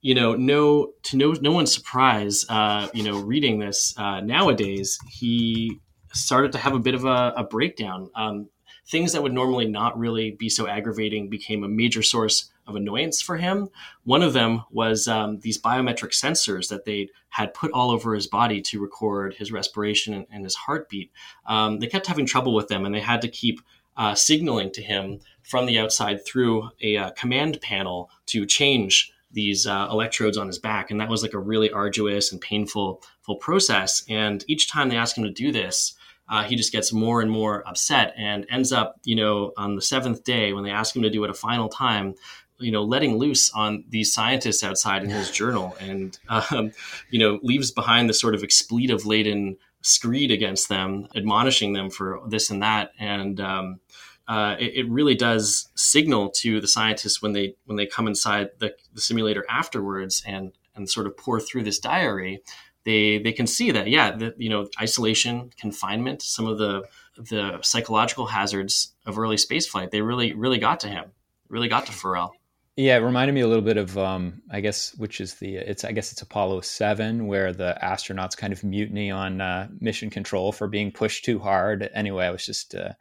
you 0.00 0.14
know, 0.14 0.34
no 0.34 0.92
to 1.04 1.16
no 1.16 1.32
no 1.40 1.52
one's 1.52 1.72
surprise, 1.72 2.44
uh, 2.48 2.88
you 2.92 3.02
know, 3.02 3.20
reading 3.20 3.58
this 3.58 3.94
uh, 3.98 4.20
nowadays, 4.20 4.98
he 5.08 5.80
started 6.16 6.52
to 6.52 6.58
have 6.58 6.74
a 6.74 6.78
bit 6.78 6.94
of 6.94 7.04
a, 7.04 7.32
a 7.36 7.44
breakdown. 7.44 8.10
Um, 8.14 8.48
things 8.88 9.12
that 9.12 9.22
would 9.22 9.32
normally 9.32 9.66
not 9.66 9.98
really 9.98 10.30
be 10.30 10.48
so 10.48 10.66
aggravating 10.68 11.28
became 11.28 11.64
a 11.64 11.68
major 11.68 12.02
source 12.02 12.50
of 12.66 12.76
annoyance 12.76 13.20
for 13.20 13.36
him. 13.36 13.68
One 14.04 14.22
of 14.22 14.32
them 14.32 14.64
was 14.70 15.08
um, 15.08 15.40
these 15.40 15.60
biometric 15.60 16.10
sensors 16.10 16.68
that 16.68 16.84
they 16.84 17.08
had 17.28 17.54
put 17.54 17.72
all 17.72 17.90
over 17.90 18.14
his 18.14 18.26
body 18.26 18.60
to 18.62 18.80
record 18.80 19.34
his 19.34 19.52
respiration 19.52 20.14
and, 20.14 20.26
and 20.30 20.44
his 20.44 20.54
heartbeat. 20.54 21.10
Um, 21.46 21.78
they 21.78 21.86
kept 21.86 22.06
having 22.06 22.26
trouble 22.26 22.54
with 22.54 22.68
them, 22.68 22.84
and 22.84 22.94
they 22.94 23.00
had 23.00 23.22
to 23.22 23.28
keep 23.28 23.60
uh, 23.96 24.14
signaling 24.14 24.70
to 24.72 24.82
him 24.82 25.20
from 25.42 25.66
the 25.66 25.78
outside 25.78 26.24
through 26.24 26.70
a 26.82 26.96
uh, 26.96 27.10
command 27.10 27.60
panel 27.60 28.10
to 28.26 28.46
change 28.46 29.12
these 29.32 29.66
uh, 29.66 29.88
electrodes 29.90 30.38
on 30.38 30.46
his 30.46 30.58
back, 30.58 30.90
and 30.90 31.00
that 31.00 31.08
was 31.08 31.22
like 31.22 31.34
a 31.34 31.38
really 31.38 31.70
arduous 31.70 32.32
and 32.32 32.40
painful 32.40 33.02
full 33.20 33.36
process. 33.36 34.04
And 34.08 34.44
each 34.48 34.70
time 34.70 34.88
they 34.88 34.96
asked 34.96 35.18
him 35.18 35.24
to 35.24 35.30
do 35.30 35.52
this, 35.52 35.94
uh, 36.28 36.44
he 36.44 36.56
just 36.56 36.72
gets 36.72 36.92
more 36.92 37.20
and 37.20 37.30
more 37.30 37.66
upset 37.68 38.14
and 38.16 38.46
ends 38.50 38.72
up, 38.72 39.00
you 39.04 39.14
know, 39.14 39.52
on 39.56 39.76
the 39.76 39.82
seventh 39.82 40.24
day 40.24 40.52
when 40.52 40.64
they 40.64 40.70
ask 40.70 40.94
him 40.94 41.02
to 41.02 41.10
do 41.10 41.22
it 41.24 41.30
a 41.30 41.34
final 41.34 41.68
time, 41.68 42.14
you 42.58 42.72
know, 42.72 42.82
letting 42.82 43.16
loose 43.16 43.50
on 43.50 43.84
these 43.88 44.12
scientists 44.12 44.64
outside 44.64 45.04
in 45.04 45.10
his 45.10 45.30
journal, 45.30 45.76
and 45.78 46.18
um, 46.28 46.72
you 47.10 47.18
know, 47.18 47.38
leaves 47.42 47.70
behind 47.70 48.08
the 48.08 48.14
sort 48.14 48.34
of 48.34 48.42
expletive 48.42 49.06
laden 49.06 49.56
screed 49.82 50.30
against 50.30 50.68
them, 50.68 51.06
admonishing 51.14 51.72
them 51.74 51.90
for 51.90 52.20
this 52.26 52.50
and 52.50 52.62
that, 52.62 52.90
and 52.98 53.40
um, 53.40 53.80
uh, 54.26 54.56
it, 54.58 54.74
it, 54.74 54.90
really 54.90 55.14
does 55.14 55.68
signal 55.76 56.30
to 56.30 56.60
the 56.60 56.66
scientists 56.66 57.22
when 57.22 57.32
they 57.32 57.54
when 57.66 57.76
they 57.76 57.86
come 57.86 58.08
inside 58.08 58.48
the, 58.58 58.74
the 58.92 59.00
simulator 59.00 59.44
afterwards 59.48 60.22
and 60.26 60.52
and 60.74 60.90
sort 60.90 61.06
of 61.06 61.16
pour 61.16 61.38
through 61.38 61.62
this 61.62 61.78
diary 61.78 62.42
they 62.86 63.18
they 63.18 63.32
can 63.32 63.46
see 63.46 63.70
that 63.70 63.88
yeah 63.88 64.16
that 64.16 64.40
you 64.40 64.48
know 64.48 64.66
isolation 64.80 65.50
confinement 65.60 66.22
some 66.22 66.46
of 66.46 66.56
the 66.56 66.82
the 67.18 67.58
psychological 67.60 68.26
hazards 68.26 68.94
of 69.04 69.18
early 69.18 69.36
spaceflight 69.36 69.90
they 69.90 70.00
really 70.00 70.32
really 70.32 70.58
got 70.58 70.80
to 70.80 70.88
him 70.88 71.10
really 71.48 71.68
got 71.68 71.84
to 71.86 71.92
Farrell 71.92 72.32
Yeah, 72.76 72.96
it 72.96 73.00
reminded 73.00 73.32
me 73.34 73.40
a 73.40 73.48
little 73.48 73.64
bit 73.64 73.78
of, 73.78 73.96
um, 73.96 74.42
I 74.50 74.60
guess, 74.60 74.94
which 74.96 75.20
is 75.20 75.34
the 75.34 75.56
it's 75.56 75.84
I 75.84 75.92
guess 75.92 76.12
it's 76.12 76.22
Apollo 76.22 76.60
Seven, 76.62 77.26
where 77.26 77.52
the 77.52 77.78
astronauts 77.82 78.36
kind 78.36 78.52
of 78.52 78.62
mutiny 78.62 79.10
on 79.10 79.40
uh, 79.40 79.68
mission 79.80 80.10
control 80.10 80.52
for 80.52 80.68
being 80.68 80.92
pushed 80.92 81.24
too 81.24 81.38
hard. 81.38 81.88
Anyway, 81.94 82.26
I 82.26 82.30
was 82.30 82.44
just 82.44 82.74
uh, 82.74 82.92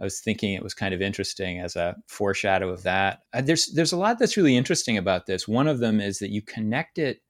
I 0.00 0.04
was 0.04 0.20
thinking 0.20 0.54
it 0.54 0.62
was 0.62 0.74
kind 0.74 0.94
of 0.94 1.02
interesting 1.02 1.58
as 1.58 1.74
a 1.76 1.96
foreshadow 2.06 2.68
of 2.70 2.84
that. 2.84 3.22
Uh, 3.32 3.42
there's 3.42 3.66
there's 3.74 3.92
a 3.92 3.96
lot 3.96 4.18
that's 4.18 4.36
really 4.36 4.56
interesting 4.56 4.96
about 4.96 5.26
this. 5.26 5.48
One 5.48 5.66
of 5.66 5.80
them 5.80 6.00
is 6.00 6.20
that 6.20 6.30
you 6.30 6.40
connect 6.40 6.98
it, 6.98 7.20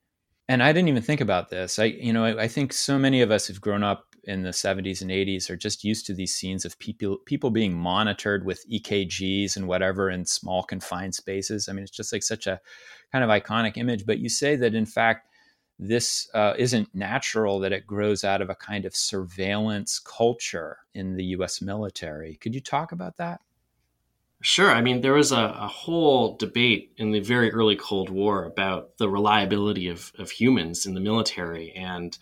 and 0.51 0.65
I 0.65 0.73
didn't 0.73 0.89
even 0.89 1.03
think 1.03 1.21
about 1.21 1.49
this. 1.49 1.79
I 1.79 1.85
you 1.85 2.13
know 2.13 2.25
I, 2.25 2.43
I 2.43 2.49
think 2.49 2.73
so 2.73 2.99
many 2.99 3.23
of 3.23 3.31
us 3.31 3.47
have 3.47 3.61
grown 3.61 3.85
up 3.85 4.17
in 4.25 4.43
the 4.43 4.51
70s 4.51 5.01
and 5.01 5.11
80s 5.11 5.49
are 5.49 5.57
just 5.57 5.85
used 5.85 6.07
to 6.07 6.13
these 6.13 6.35
scenes 6.35 6.65
of 6.65 6.79
people 6.81 7.19
people 7.25 7.51
being 7.51 7.73
monitored 7.73 8.45
with 8.45 8.69
EKGs 8.69 9.57
and 9.57 9.69
whatever 9.69 10.11
in 10.11 10.27
small 10.27 10.65
confined 10.65 11.15
spaces. 11.15 11.69
I 11.69 11.73
mean, 11.73 11.85
it's 11.85 11.97
just 11.97 12.13
like 12.13 12.25
such 12.25 12.49
a 12.49 12.61
kind 13.13 13.23
of 13.23 13.31
iconic 13.31 13.77
image. 13.77 14.05
But 14.05 14.19
you 14.19 14.29
say 14.29 14.57
that 14.57 14.75
in 14.75 14.87
fact 14.87 15.29
this 15.79 16.29
uh, 16.35 16.55
isn't 16.59 16.93
natural; 16.95 17.61
that 17.61 17.73
it 17.73 17.87
grows 17.87 18.25
out 18.25 18.43
of 18.43 18.51
a 18.51 18.57
kind 18.57 18.85
of 18.85 18.97
surveillance 18.97 20.01
culture 20.01 20.79
in 20.95 21.17
the 21.17 21.25
U.S. 21.37 21.63
military. 21.63 22.35
Could 22.37 22.55
you 22.57 22.61
talk 22.61 22.91
about 22.91 23.17
that? 23.19 23.41
Sure. 24.43 24.71
I 24.71 24.81
mean, 24.81 25.03
there 25.03 25.13
was 25.13 25.33
a, 25.33 25.55
a, 25.61 25.69
whole 25.69 26.37
debate 26.39 26.93
in 26.97 27.11
the 27.11 27.21
very 27.21 27.53
early 27.53 27.77
Cold 27.77 28.09
War 28.09 28.45
about 28.45 28.97
the 28.97 29.09
reliability 29.09 29.89
of, 29.89 30.13
of 30.19 30.31
humans 30.31 30.87
in 30.87 30.95
the 30.95 31.01
military. 31.01 31.73
And 31.73 32.17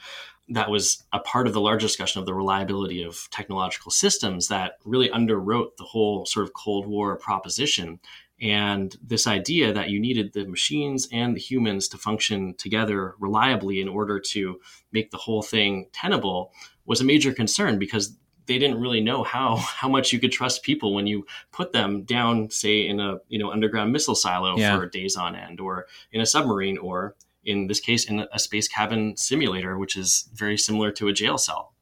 that 0.49 0.69
was 0.69 1.05
a 1.13 1.21
part 1.21 1.47
of 1.47 1.53
the 1.53 1.61
larger 1.61 1.87
discussion 1.87 2.19
of 2.19 2.27
the 2.27 2.35
reliability 2.35 3.05
of 3.05 3.29
technological 3.31 3.93
systems 3.93 4.49
that 4.49 4.73
really 4.85 5.09
underwrote 5.11 5.77
the 5.77 5.85
whole 5.85 6.27
sort 6.27 6.45
of 6.45 6.55
Cold 6.55 6.89
War 6.89 7.17
proposition. 7.17 8.01
And 8.41 8.97
this 9.01 9.29
idea 9.29 9.73
that 9.73 9.91
you 9.91 10.01
needed 10.01 10.33
the 10.33 10.47
machines 10.47 11.07
and 11.13 11.37
the 11.37 11.41
humans 11.41 11.87
to 11.89 11.99
function 11.99 12.55
together 12.57 13.15
reliably 13.21 13.81
in 13.81 13.89
order 13.89 14.19
to 14.21 14.59
make 14.91 15.13
the 15.13 15.19
whole 15.19 15.43
thing 15.43 15.89
tenable 15.93 16.53
was 16.85 17.01
a 17.01 17.05
major 17.05 17.33
concern 17.33 17.79
because 17.79 18.17
they 18.49 18.59
didn't 18.59 18.81
really 18.81 19.01
know 19.01 19.23
how 19.23 19.57
how 19.81 19.89
much 19.89 20.13
you 20.13 20.19
could 20.19 20.33
trust 20.33 20.65
people 20.65 20.93
when 20.95 21.07
you 21.07 21.25
put 21.53 21.73
them 21.73 22.03
down, 22.03 22.51
say, 22.51 22.87
in 22.87 22.99
a 22.99 23.19
you 23.29 23.39
know 23.39 23.53
underground 23.53 23.93
missile 23.93 24.17
silo 24.17 24.57
yeah. 24.57 24.77
for 24.77 24.87
days 24.87 25.15
on 25.17 25.37
end, 25.37 25.61
or 25.61 25.87
in 26.11 26.21
a 26.21 26.27
submarine, 26.27 26.79
or 26.79 27.15
in 27.45 27.69
this 27.69 27.81
case, 27.81 28.05
in 28.05 28.27
a 28.33 28.39
space 28.39 28.67
cabin 28.67 29.17
simulator, 29.17 29.79
which 29.79 29.97
is 29.97 30.29
very 30.35 30.59
similar 30.59 30.91
to 30.91 31.07
a 31.07 31.13
jail 31.13 31.39
cell. 31.39 31.73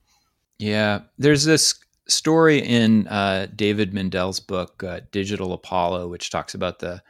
Yeah, 0.58 1.00
there's 1.18 1.44
this 1.44 1.74
story 2.08 2.58
in 2.58 3.08
uh, 3.08 3.46
David 3.54 3.92
Mindell's 3.92 4.40
book, 4.40 4.82
uh, 4.82 5.00
Digital 5.10 5.52
Apollo, 5.52 6.08
which 6.08 6.30
talks 6.30 6.54
about 6.54 6.78
the 6.78 7.02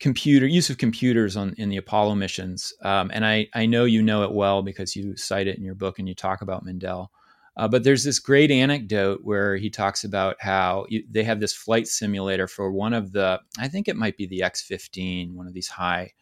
computer 0.00 0.46
use 0.46 0.68
of 0.68 0.78
computers 0.78 1.36
on 1.36 1.54
in 1.58 1.68
the 1.68 1.76
Apollo 1.76 2.16
missions. 2.16 2.72
Um, 2.82 3.10
and 3.14 3.24
I, 3.24 3.48
I 3.54 3.66
know 3.66 3.84
you 3.84 4.02
know 4.02 4.24
it 4.24 4.32
well 4.32 4.62
because 4.62 4.96
you 4.96 5.16
cite 5.16 5.46
it 5.46 5.56
in 5.56 5.62
your 5.62 5.76
book 5.76 5.98
and 5.98 6.08
you 6.08 6.14
talk 6.14 6.42
about 6.42 6.64
Mendel. 6.64 7.12
Uh, 7.56 7.68
but 7.68 7.84
there's 7.84 8.04
this 8.04 8.18
great 8.18 8.50
anecdote 8.50 9.20
where 9.22 9.56
he 9.56 9.68
talks 9.68 10.04
about 10.04 10.36
how 10.40 10.86
you, 10.88 11.04
they 11.10 11.22
have 11.22 11.40
this 11.40 11.52
flight 11.52 11.86
simulator 11.86 12.48
for 12.48 12.72
one 12.72 12.94
of 12.94 13.12
the, 13.12 13.38
I 13.58 13.68
think 13.68 13.88
it 13.88 13.96
might 13.96 14.16
be 14.16 14.26
the 14.26 14.42
X 14.42 14.62
15, 14.62 15.34
one 15.34 15.46
of 15.46 15.52
these 15.52 15.68
high 15.68 16.12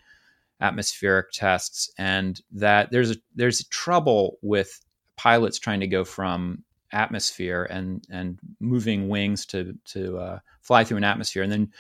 atmospheric 0.61 1.33
tests, 1.33 1.91
and 1.99 2.41
that 2.53 2.91
there's 2.91 3.13
a 3.13 3.17
there's 3.35 3.65
trouble 3.69 4.39
with 4.43 4.81
pilots 5.17 5.59
trying 5.59 5.81
to 5.81 5.87
go 5.87 6.05
from 6.05 6.63
atmosphere 6.93 7.67
and 7.71 8.05
and 8.11 8.39
moving 8.59 9.09
wings 9.09 9.47
to 9.47 9.75
to 9.87 10.19
uh, 10.19 10.39
fly 10.61 10.85
through 10.85 10.99
an 10.99 11.05
atmosphere, 11.05 11.43
and 11.43 11.53
then 11.53 11.73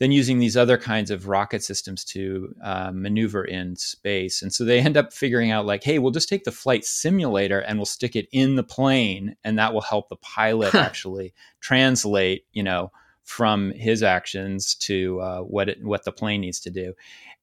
then 0.00 0.10
using 0.10 0.38
these 0.38 0.56
other 0.56 0.76
kinds 0.76 1.10
of 1.12 1.28
rocket 1.28 1.62
systems 1.62 2.04
to 2.06 2.52
uh, 2.64 2.90
maneuver 2.92 3.44
in 3.44 3.76
space. 3.76 4.42
And 4.42 4.52
so 4.52 4.64
they 4.64 4.80
end 4.80 4.96
up 4.96 5.12
figuring 5.12 5.52
out 5.52 5.66
like, 5.66 5.84
hey, 5.84 6.00
we'll 6.00 6.10
just 6.10 6.28
take 6.28 6.44
the 6.44 6.50
flight 6.50 6.84
simulator 6.84 7.60
and 7.60 7.78
we'll 7.78 7.86
stick 7.86 8.16
it 8.16 8.26
in 8.32 8.56
the 8.56 8.64
plane, 8.64 9.36
and 9.44 9.58
that 9.58 9.72
will 9.72 9.82
help 9.82 10.08
the 10.08 10.16
pilot 10.16 10.74
actually 10.74 11.34
translate, 11.60 12.46
you 12.52 12.62
know, 12.64 12.90
from 13.22 13.70
his 13.72 14.02
actions 14.02 14.74
to 14.74 15.20
uh, 15.20 15.40
what 15.40 15.68
it, 15.68 15.84
what 15.84 16.04
the 16.04 16.10
plane 16.10 16.40
needs 16.40 16.58
to 16.60 16.70
do. 16.70 16.94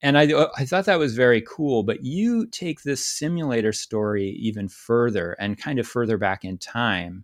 And 0.01 0.17
I, 0.17 0.27
I 0.57 0.65
thought 0.65 0.85
that 0.85 0.99
was 0.99 1.15
very 1.15 1.41
cool. 1.41 1.83
But 1.83 2.03
you 2.03 2.45
take 2.47 2.81
this 2.81 3.05
simulator 3.05 3.71
story 3.71 4.29
even 4.39 4.67
further 4.67 5.35
and 5.39 5.57
kind 5.57 5.79
of 5.79 5.87
further 5.87 6.17
back 6.17 6.43
in 6.43 6.57
time. 6.57 7.23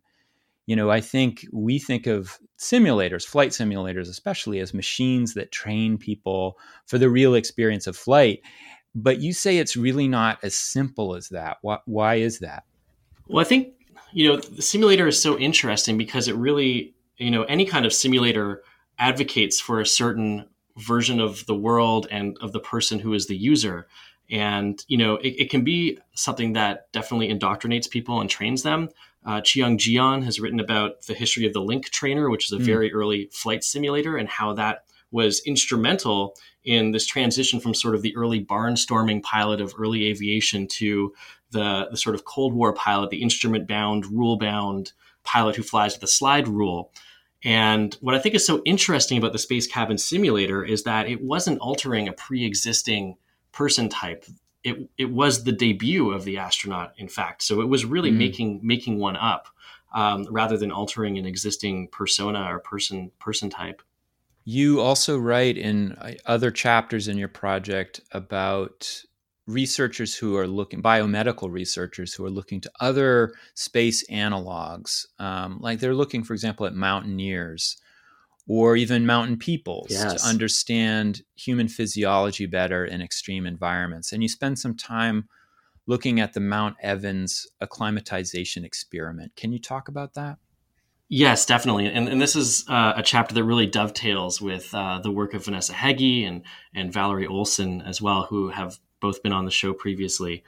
You 0.66 0.76
know, 0.76 0.90
I 0.90 1.02
think 1.02 1.46
we 1.52 1.78
think 1.78 2.08
of 2.08 2.40
simulators, 2.58 3.26
flight 3.26 3.50
simulators, 3.50 4.10
especially 4.10 4.60
as 4.60 4.74
machines 4.74 5.34
that 5.34 5.52
train 5.52 5.98
people 5.98 6.58
for 6.86 6.98
the 6.98 7.10
real 7.10 7.36
experience 7.36 7.86
of 7.86 7.98
flight. 7.98 8.42
But 8.96 9.20
you 9.20 9.34
say 9.34 9.58
it's 9.58 9.76
really 9.76 10.08
not 10.08 10.40
as 10.44 10.56
simple 10.56 11.16
as 11.16 11.30
that. 11.30 11.58
Why, 11.62 11.80
why 11.86 12.16
is 12.16 12.40
that? 12.40 12.64
Well, 13.28 13.42
I 13.42 13.48
think, 13.48 13.74
you 14.14 14.30
know, 14.30 14.38
the 14.38 14.62
simulator 14.62 15.08
is 15.08 15.22
so 15.22 15.38
interesting 15.38 15.98
because 15.98 16.28
it 16.28 16.36
really, 16.36 16.94
you 17.18 17.32
know, 17.32 17.44
any 17.44 17.66
kind 17.66 17.86
of 17.86 17.94
simulator 17.94 18.64
advocates 19.00 19.60
for 19.60 19.82
a 19.82 19.86
certain 19.86 20.46
version 20.78 21.20
of 21.20 21.46
the 21.46 21.56
world 21.56 22.08
and 22.10 22.38
of 22.42 22.52
the 22.54 22.60
person 22.60 23.00
who 23.00 23.14
is 23.14 23.28
the 23.28 23.36
user 23.36 23.88
and 24.30 24.84
you 24.88 24.98
know 24.98 25.16
it, 25.18 25.30
it, 25.38 25.50
can 25.50 25.64
be 25.64 26.00
something 26.16 26.54
that 26.54 26.92
definitely 26.92 27.30
indoctrinates 27.30 27.90
people 27.90 28.22
and 28.22 28.30
trains 28.30 28.64
them 28.64 28.90
uh, 29.26 29.42
Chihyung 29.42 29.78
Jeon 29.78 30.24
has 30.24 30.40
written 30.40 30.60
about 30.60 31.04
the 31.04 31.14
history 31.14 31.46
of 31.46 31.54
the 31.54 31.62
link 31.62 31.90
trainer 31.90 32.30
which 32.30 32.46
is 32.46 32.52
a 32.52 32.62
mm. 32.62 32.66
very 32.66 32.94
early 32.94 33.30
flight 33.32 33.64
simulator 33.64 34.18
and 34.18 34.30
how 34.30 34.54
that 34.54 34.86
was 35.12 35.42
instrumental 35.46 36.36
in 36.64 36.92
this 36.92 37.06
transition 37.06 37.60
from 37.60 37.74
sort 37.74 37.96
of 37.96 38.02
the 38.02 38.16
early 38.16 38.44
barnstorming 38.44 39.22
pilot 39.22 39.62
of 39.62 39.74
early 39.78 40.08
aviation 40.08 40.68
to 40.68 41.14
the, 41.52 41.88
the 41.92 41.98
sort 41.98 42.16
of 42.16 42.26
cold 42.26 42.54
war 42.54 42.74
pilot 42.74 43.10
the 43.10 43.22
instrument 43.22 43.68
bound 43.68 44.06
rule 44.08 44.38
bound 44.38 44.94
pilot 45.24 45.56
who 45.56 45.64
flies 45.64 45.94
with 45.94 46.04
a 46.04 46.08
slide 46.08 46.48
rule 46.48 46.92
and 47.44 47.96
what 48.00 48.16
I 48.16 48.20
think 48.20 48.36
is 48.36 48.46
so 48.46 48.62
interesting 48.64 49.18
about 49.18 49.34
the 49.34 49.40
Space 49.40 49.68
Cabin 49.68 49.98
Simulator 49.98 50.64
is 50.64 50.84
that 50.84 51.10
it 51.10 51.22
wasn't 51.22 51.60
altering 51.60 52.08
a 52.08 52.14
pre 52.14 52.46
existing 52.46 53.18
person 53.52 53.90
type. 53.90 54.26
It, 54.64 54.90
it 54.98 55.12
was 55.12 55.44
the 55.44 55.52
debut 55.52 56.12
of 56.12 56.24
the 56.24 56.38
astronaut, 56.38 56.94
in 56.98 57.10
fact. 57.10 57.44
So 57.44 57.62
it 57.62 57.68
was 57.68 57.86
really 57.86 58.12
mm. 58.12 58.18
making 58.18 58.60
making 58.64 58.98
one 58.98 59.18
up 59.18 59.50
um, 59.94 60.26
rather 60.30 60.58
than 60.58 60.72
altering 60.72 61.18
an 61.18 61.26
existing 61.26 61.90
persona 61.90 62.44
or 62.50 62.60
person 62.60 63.12
person 63.20 63.50
type. 63.50 63.82
You 64.46 64.82
also 64.82 65.18
write 65.18 65.58
in 65.58 65.94
uh, 65.94 66.14
other 66.26 66.52
chapters 66.52 67.08
in 67.08 67.18
your 67.18 67.30
project 67.30 68.02
about 68.12 69.04
researchers 69.48 70.16
who 70.16 70.38
are 70.38 70.48
looking, 70.48 70.82
biomedical 70.82 71.52
researchers 71.52 72.14
who 72.14 72.26
are 72.26 72.30
looking 72.30 72.62
to 72.62 72.72
other 72.80 73.34
space 73.56 74.06
analogs. 74.10 75.06
Um, 75.20 75.60
like 75.60 75.80
they're 75.80 75.96
looking, 75.96 76.24
for 76.24 76.34
example, 76.34 76.66
at 76.66 76.74
mountaineers 76.74 77.78
or 78.48 78.76
even 78.76 79.06
mountain 79.06 79.38
peoples 79.38 79.88
yes. 79.90 80.22
to 80.22 80.28
understand 80.28 81.22
human 81.36 81.68
physiology 81.68 82.46
better 82.46 82.86
in 82.86 83.02
extreme 83.02 83.46
environments. 83.46 84.12
And 84.12 84.22
you 84.22 84.30
spend 84.30 84.60
some 84.60 84.76
time 84.76 85.30
looking 85.86 86.20
at 86.20 86.34
the 86.34 86.40
Mount 86.40 86.76
Evans 86.82 87.48
acclimatization 87.62 88.66
experiment. 88.66 89.36
Can 89.36 89.52
you 89.52 89.60
talk 89.60 89.88
about 89.88 90.14
that? 90.16 90.38
Yes, 91.10 91.46
definitely, 91.46 91.86
and, 91.88 92.10
and 92.10 92.20
this 92.20 92.36
is 92.36 92.66
uh, 92.68 92.94
a 92.96 93.04
chapter 93.04 93.36
that 93.36 93.44
really 93.44 93.68
dovetails 93.68 94.42
with 94.42 94.74
uh, 94.74 95.00
the 95.00 95.12
work 95.12 95.36
of 95.36 95.46
Vanessa 95.46 95.74
Heggie 95.74 96.24
and 96.24 96.42
and 96.74 96.92
Valerie 96.92 97.28
Olson 97.28 97.82
as 97.82 98.02
well, 98.02 98.24
who 98.24 98.50
have 98.50 98.80
both 99.00 99.22
been 99.22 99.34
on 99.34 99.46
the 99.46 99.52
show 99.52 99.74
previously. 99.74 100.44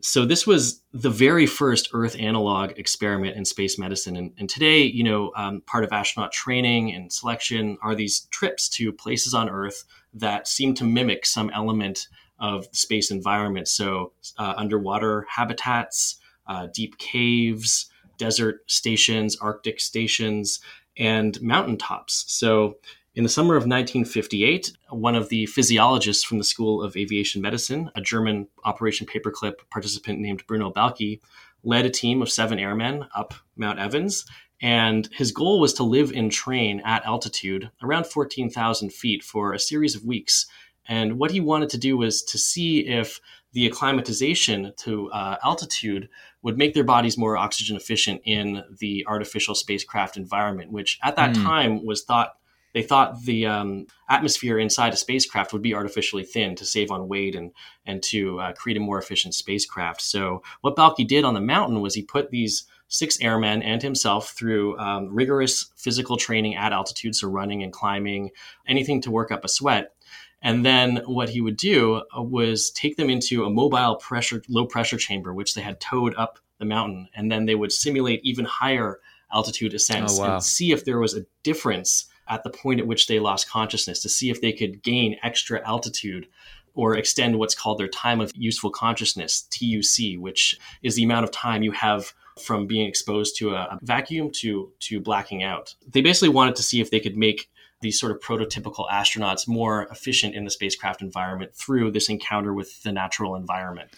So 0.00 0.24
this 0.24 0.46
was 0.46 0.82
the 0.92 1.10
very 1.10 1.46
first 1.46 1.90
Earth 1.92 2.16
analog 2.18 2.72
experiment 2.78 3.36
in 3.36 3.44
space 3.44 3.78
medicine, 3.78 4.16
and, 4.16 4.32
and 4.38 4.48
today, 4.48 4.82
you 4.82 5.02
know, 5.02 5.32
um, 5.34 5.62
part 5.66 5.82
of 5.82 5.92
astronaut 5.92 6.32
training 6.32 6.94
and 6.94 7.12
selection 7.12 7.78
are 7.82 7.94
these 7.94 8.20
trips 8.30 8.68
to 8.70 8.92
places 8.92 9.34
on 9.34 9.48
Earth 9.48 9.84
that 10.14 10.46
seem 10.46 10.74
to 10.74 10.84
mimic 10.84 11.26
some 11.26 11.50
element 11.50 12.06
of 12.38 12.68
space 12.72 13.10
environment. 13.10 13.66
So 13.66 14.12
uh, 14.38 14.54
underwater 14.56 15.26
habitats, 15.28 16.20
uh, 16.46 16.68
deep 16.72 16.98
caves, 16.98 17.90
desert 18.18 18.60
stations, 18.66 19.36
Arctic 19.40 19.80
stations, 19.80 20.60
and 20.96 21.40
mountaintops. 21.42 22.24
So 22.28 22.78
in 23.18 23.24
the 23.24 23.28
summer 23.28 23.56
of 23.56 23.62
1958, 23.62 24.78
one 24.90 25.16
of 25.16 25.28
the 25.28 25.44
physiologists 25.46 26.22
from 26.22 26.38
the 26.38 26.44
School 26.44 26.80
of 26.80 26.96
Aviation 26.96 27.42
Medicine, 27.42 27.90
a 27.96 28.00
German 28.00 28.46
Operation 28.62 29.08
Paperclip 29.08 29.54
participant 29.70 30.20
named 30.20 30.46
Bruno 30.46 30.70
Balke, 30.70 31.20
led 31.64 31.84
a 31.84 31.90
team 31.90 32.22
of 32.22 32.30
seven 32.30 32.60
airmen 32.60 33.06
up 33.16 33.34
Mount 33.56 33.80
Evans. 33.80 34.24
And 34.62 35.08
his 35.12 35.32
goal 35.32 35.58
was 35.58 35.72
to 35.74 35.82
live 35.82 36.12
and 36.12 36.30
train 36.30 36.80
at 36.84 37.04
altitude 37.04 37.68
around 37.82 38.06
14,000 38.06 38.92
feet 38.92 39.24
for 39.24 39.52
a 39.52 39.58
series 39.58 39.96
of 39.96 40.04
weeks. 40.04 40.46
And 40.86 41.18
what 41.18 41.32
he 41.32 41.40
wanted 41.40 41.70
to 41.70 41.78
do 41.78 41.96
was 41.96 42.22
to 42.22 42.38
see 42.38 42.86
if 42.86 43.20
the 43.52 43.66
acclimatization 43.66 44.72
to 44.76 45.10
uh, 45.10 45.38
altitude 45.44 46.08
would 46.42 46.56
make 46.56 46.72
their 46.72 46.84
bodies 46.84 47.18
more 47.18 47.36
oxygen 47.36 47.76
efficient 47.76 48.20
in 48.24 48.62
the 48.78 49.04
artificial 49.08 49.56
spacecraft 49.56 50.16
environment, 50.16 50.70
which 50.70 51.00
at 51.02 51.16
that 51.16 51.34
mm. 51.34 51.42
time 51.42 51.84
was 51.84 52.04
thought 52.04 52.37
they 52.74 52.82
thought 52.82 53.22
the 53.24 53.46
um, 53.46 53.86
atmosphere 54.08 54.58
inside 54.58 54.92
a 54.92 54.96
spacecraft 54.96 55.52
would 55.52 55.62
be 55.62 55.74
artificially 55.74 56.24
thin 56.24 56.54
to 56.56 56.64
save 56.64 56.90
on 56.90 57.08
weight 57.08 57.34
and 57.34 57.52
and 57.86 58.02
to 58.04 58.40
uh, 58.40 58.52
create 58.52 58.76
a 58.76 58.80
more 58.80 58.98
efficient 58.98 59.34
spacecraft. 59.34 60.02
So 60.02 60.42
what 60.60 60.76
Balke 60.76 61.06
did 61.06 61.24
on 61.24 61.34
the 61.34 61.40
mountain 61.40 61.80
was 61.80 61.94
he 61.94 62.02
put 62.02 62.30
these 62.30 62.66
six 62.88 63.20
airmen 63.20 63.62
and 63.62 63.82
himself 63.82 64.30
through 64.30 64.78
um, 64.78 65.14
rigorous 65.14 65.70
physical 65.76 66.16
training 66.16 66.56
at 66.56 66.72
altitude, 66.72 67.14
so 67.14 67.28
running 67.28 67.62
and 67.62 67.72
climbing, 67.72 68.30
anything 68.66 69.00
to 69.02 69.10
work 69.10 69.30
up 69.30 69.44
a 69.44 69.48
sweat. 69.48 69.94
And 70.40 70.64
then 70.64 71.02
what 71.06 71.30
he 71.30 71.40
would 71.40 71.56
do 71.56 72.02
uh, 72.16 72.22
was 72.22 72.70
take 72.70 72.96
them 72.96 73.10
into 73.10 73.44
a 73.44 73.50
mobile 73.50 73.96
pressure, 73.96 74.42
low 74.48 74.66
pressure 74.66 74.96
chamber, 74.96 75.34
which 75.34 75.54
they 75.54 75.62
had 75.62 75.80
towed 75.80 76.14
up 76.16 76.38
the 76.58 76.64
mountain, 76.64 77.08
and 77.14 77.30
then 77.30 77.46
they 77.46 77.54
would 77.54 77.72
simulate 77.72 78.20
even 78.24 78.44
higher 78.44 79.00
altitude 79.32 79.74
ascents 79.74 80.18
oh, 80.18 80.22
wow. 80.22 80.34
and 80.34 80.42
see 80.42 80.72
if 80.72 80.84
there 80.84 80.98
was 80.98 81.14
a 81.14 81.26
difference 81.42 82.06
at 82.28 82.42
the 82.44 82.50
point 82.50 82.80
at 82.80 82.86
which 82.86 83.06
they 83.06 83.18
lost 83.18 83.48
consciousness 83.48 84.00
to 84.02 84.08
see 84.08 84.30
if 84.30 84.40
they 84.40 84.52
could 84.52 84.82
gain 84.82 85.16
extra 85.22 85.66
altitude 85.66 86.28
or 86.74 86.96
extend 86.96 87.38
what's 87.38 87.54
called 87.54 87.78
their 87.78 87.88
time 87.88 88.20
of 88.20 88.30
useful 88.36 88.70
consciousness, 88.70 89.42
TUC, 89.50 90.20
which 90.20 90.58
is 90.82 90.94
the 90.94 91.02
amount 91.02 91.24
of 91.24 91.30
time 91.30 91.62
you 91.62 91.72
have 91.72 92.12
from 92.40 92.66
being 92.66 92.86
exposed 92.86 93.36
to 93.36 93.54
a 93.54 93.78
vacuum 93.82 94.30
to 94.30 94.72
to 94.78 95.00
blacking 95.00 95.42
out. 95.42 95.74
They 95.88 96.00
basically 96.00 96.28
wanted 96.28 96.56
to 96.56 96.62
see 96.62 96.80
if 96.80 96.90
they 96.90 97.00
could 97.00 97.16
make 97.16 97.50
these 97.80 97.98
sort 97.98 98.12
of 98.12 98.20
prototypical 98.20 98.88
astronauts 98.88 99.46
more 99.46 99.86
efficient 99.90 100.34
in 100.34 100.44
the 100.44 100.50
spacecraft 100.50 101.02
environment 101.02 101.54
through 101.54 101.90
this 101.90 102.08
encounter 102.08 102.52
with 102.52 102.82
the 102.82 102.92
natural 102.92 103.36
environment. 103.36 103.90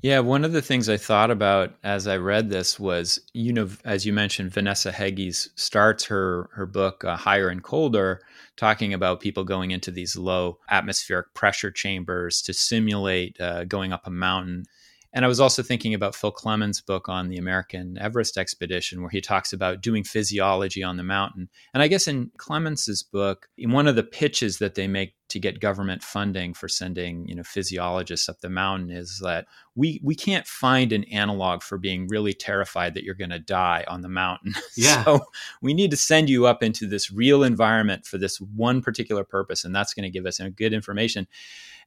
Yeah, 0.00 0.20
one 0.20 0.44
of 0.44 0.52
the 0.52 0.62
things 0.62 0.88
I 0.88 0.96
thought 0.96 1.30
about 1.30 1.74
as 1.82 2.06
I 2.06 2.18
read 2.18 2.50
this 2.50 2.78
was, 2.78 3.18
you 3.32 3.52
know, 3.52 3.68
as 3.84 4.06
you 4.06 4.12
mentioned, 4.12 4.52
Vanessa 4.52 4.92
Heggie's 4.92 5.50
starts 5.56 6.04
her 6.04 6.48
her 6.52 6.66
book 6.66 7.04
uh, 7.04 7.16
Higher 7.16 7.48
and 7.48 7.62
Colder, 7.62 8.20
talking 8.56 8.94
about 8.94 9.20
people 9.20 9.42
going 9.42 9.72
into 9.72 9.90
these 9.90 10.14
low 10.14 10.58
atmospheric 10.70 11.34
pressure 11.34 11.72
chambers 11.72 12.40
to 12.42 12.54
simulate 12.54 13.40
uh, 13.40 13.64
going 13.64 13.92
up 13.92 14.06
a 14.06 14.10
mountain. 14.10 14.66
And 15.12 15.24
I 15.24 15.28
was 15.28 15.40
also 15.40 15.62
thinking 15.62 15.94
about 15.94 16.14
Phil 16.14 16.30
Clements' 16.30 16.82
book 16.82 17.08
on 17.08 17.28
the 17.28 17.38
American 17.38 17.96
Everest 17.98 18.36
expedition, 18.36 19.00
where 19.00 19.10
he 19.10 19.20
talks 19.20 19.52
about 19.52 19.80
doing 19.80 20.04
physiology 20.04 20.82
on 20.82 20.98
the 20.98 21.02
mountain. 21.02 21.48
And 21.72 21.82
I 21.82 21.88
guess 21.88 22.06
in 22.06 22.30
Clements's 22.36 23.02
book, 23.02 23.48
in 23.56 23.72
one 23.72 23.88
of 23.88 23.96
the 23.96 24.02
pitches 24.02 24.58
that 24.58 24.74
they 24.74 24.86
make 24.86 25.14
to 25.28 25.38
get 25.38 25.60
government 25.60 26.02
funding 26.02 26.54
for 26.54 26.68
sending, 26.68 27.26
you 27.26 27.34
know, 27.34 27.42
physiologists 27.42 28.28
up 28.28 28.40
the 28.40 28.50
mountain 28.50 28.90
is 28.90 29.20
that 29.22 29.46
we 29.74 30.00
we 30.02 30.14
can't 30.14 30.46
find 30.46 30.92
an 30.92 31.04
analog 31.04 31.62
for 31.62 31.78
being 31.78 32.08
really 32.08 32.32
terrified 32.32 32.94
that 32.94 33.04
you're 33.04 33.14
going 33.14 33.30
to 33.30 33.38
die 33.38 33.84
on 33.88 34.02
the 34.02 34.08
mountain. 34.08 34.54
Yeah. 34.76 35.04
so 35.04 35.20
we 35.60 35.74
need 35.74 35.90
to 35.90 35.96
send 35.96 36.30
you 36.30 36.46
up 36.46 36.62
into 36.62 36.86
this 36.86 37.10
real 37.10 37.42
environment 37.42 38.06
for 38.06 38.16
this 38.16 38.40
one 38.40 38.80
particular 38.80 39.24
purpose, 39.24 39.64
and 39.64 39.74
that's 39.74 39.92
going 39.92 40.04
to 40.04 40.10
give 40.10 40.26
us 40.26 40.40
good 40.56 40.72
information. 40.72 41.26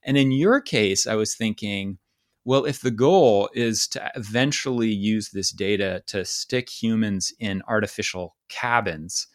And 0.02 0.18
in 0.18 0.32
your 0.32 0.60
case, 0.60 1.06
I 1.06 1.14
was 1.14 1.34
thinking 1.34 1.98
well, 2.44 2.64
if 2.64 2.80
the 2.80 2.90
goal 2.90 3.48
is 3.54 3.86
to 3.88 4.10
eventually 4.16 4.90
use 4.90 5.30
this 5.30 5.50
data 5.50 6.02
to 6.06 6.24
stick 6.24 6.68
humans 6.68 7.32
in 7.38 7.62
artificial 7.68 8.36
cabins, 8.48 9.28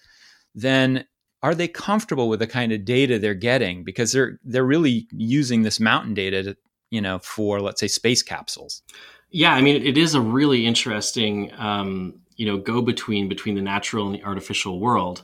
then 0.53 1.05
are 1.43 1.55
they 1.55 1.67
comfortable 1.67 2.27
with 2.27 2.39
the 2.39 2.47
kind 2.47 2.71
of 2.71 2.83
data 2.83 3.19
they're 3.19 3.33
getting? 3.33 3.83
Because 3.83 4.11
they're 4.11 4.39
they're 4.43 4.65
really 4.65 5.07
using 5.11 5.61
this 5.61 5.79
mountain 5.79 6.13
data 6.13 6.43
to, 6.43 6.57
you 6.89 7.01
know, 7.01 7.19
for 7.19 7.61
let's 7.61 7.79
say 7.79 7.87
space 7.87 8.23
capsules. 8.23 8.81
Yeah, 9.29 9.53
I 9.53 9.61
mean, 9.61 9.81
it 9.83 9.97
is 9.97 10.15
a 10.15 10.21
really 10.21 10.65
interesting, 10.65 11.51
um, 11.57 12.15
you 12.35 12.45
know, 12.45 12.57
go 12.57 12.81
between 12.81 13.29
between 13.29 13.55
the 13.55 13.61
natural 13.61 14.07
and 14.07 14.15
the 14.15 14.23
artificial 14.23 14.79
world. 14.79 15.23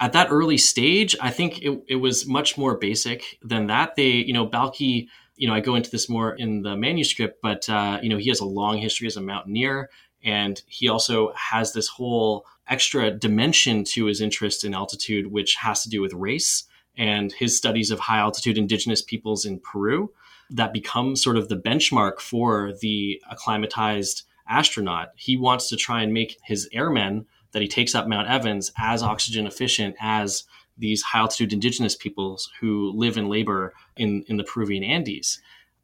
At 0.00 0.12
that 0.12 0.28
early 0.30 0.58
stage, 0.58 1.16
I 1.20 1.30
think 1.30 1.60
it, 1.60 1.82
it 1.88 1.96
was 1.96 2.26
much 2.26 2.56
more 2.56 2.76
basic 2.76 3.38
than 3.42 3.66
that. 3.66 3.96
They, 3.96 4.10
you 4.10 4.32
know, 4.32 4.46
Balke 4.46 5.08
you 5.38 5.46
know, 5.46 5.54
I 5.54 5.60
go 5.60 5.76
into 5.76 5.90
this 5.90 6.08
more 6.08 6.34
in 6.34 6.62
the 6.62 6.76
manuscript, 6.76 7.40
but 7.40 7.68
uh, 7.68 7.98
you 8.02 8.08
know, 8.08 8.18
he 8.18 8.28
has 8.28 8.40
a 8.40 8.44
long 8.44 8.78
history 8.78 9.06
as 9.06 9.16
a 9.16 9.22
mountaineer, 9.22 9.88
and 10.22 10.60
he 10.66 10.88
also 10.88 11.32
has 11.34 11.72
this 11.72 11.88
whole 11.88 12.44
extra 12.68 13.10
dimension 13.10 13.84
to 13.84 14.06
his 14.06 14.20
interest 14.20 14.64
in 14.64 14.74
altitude, 14.74 15.28
which 15.28 15.54
has 15.54 15.82
to 15.84 15.88
do 15.88 16.02
with 16.02 16.12
race 16.12 16.64
and 16.96 17.32
his 17.32 17.56
studies 17.56 17.90
of 17.90 18.00
high 18.00 18.18
altitude 18.18 18.58
indigenous 18.58 19.00
peoples 19.00 19.44
in 19.44 19.60
Peru. 19.60 20.12
That 20.50 20.72
becomes 20.72 21.22
sort 21.22 21.36
of 21.36 21.48
the 21.48 21.56
benchmark 21.56 22.20
for 22.20 22.72
the 22.80 23.22
acclimatized 23.30 24.24
astronaut. 24.48 25.10
He 25.16 25.36
wants 25.36 25.68
to 25.68 25.76
try 25.76 26.02
and 26.02 26.12
make 26.12 26.38
his 26.42 26.68
airmen 26.72 27.26
that 27.52 27.62
he 27.62 27.68
takes 27.68 27.94
up 27.94 28.08
Mount 28.08 28.28
Evans 28.28 28.72
as 28.76 29.02
oxygen 29.02 29.46
efficient 29.46 29.94
as 30.00 30.44
these 30.78 31.02
high 31.02 31.18
altitude 31.18 31.52
indigenous 31.52 31.96
peoples 31.96 32.50
who 32.60 32.92
live 32.94 33.16
and 33.16 33.28
labor 33.28 33.74
in, 33.96 34.24
in 34.28 34.36
the 34.36 34.44
Peruvian 34.44 34.84
Andes. 34.84 35.40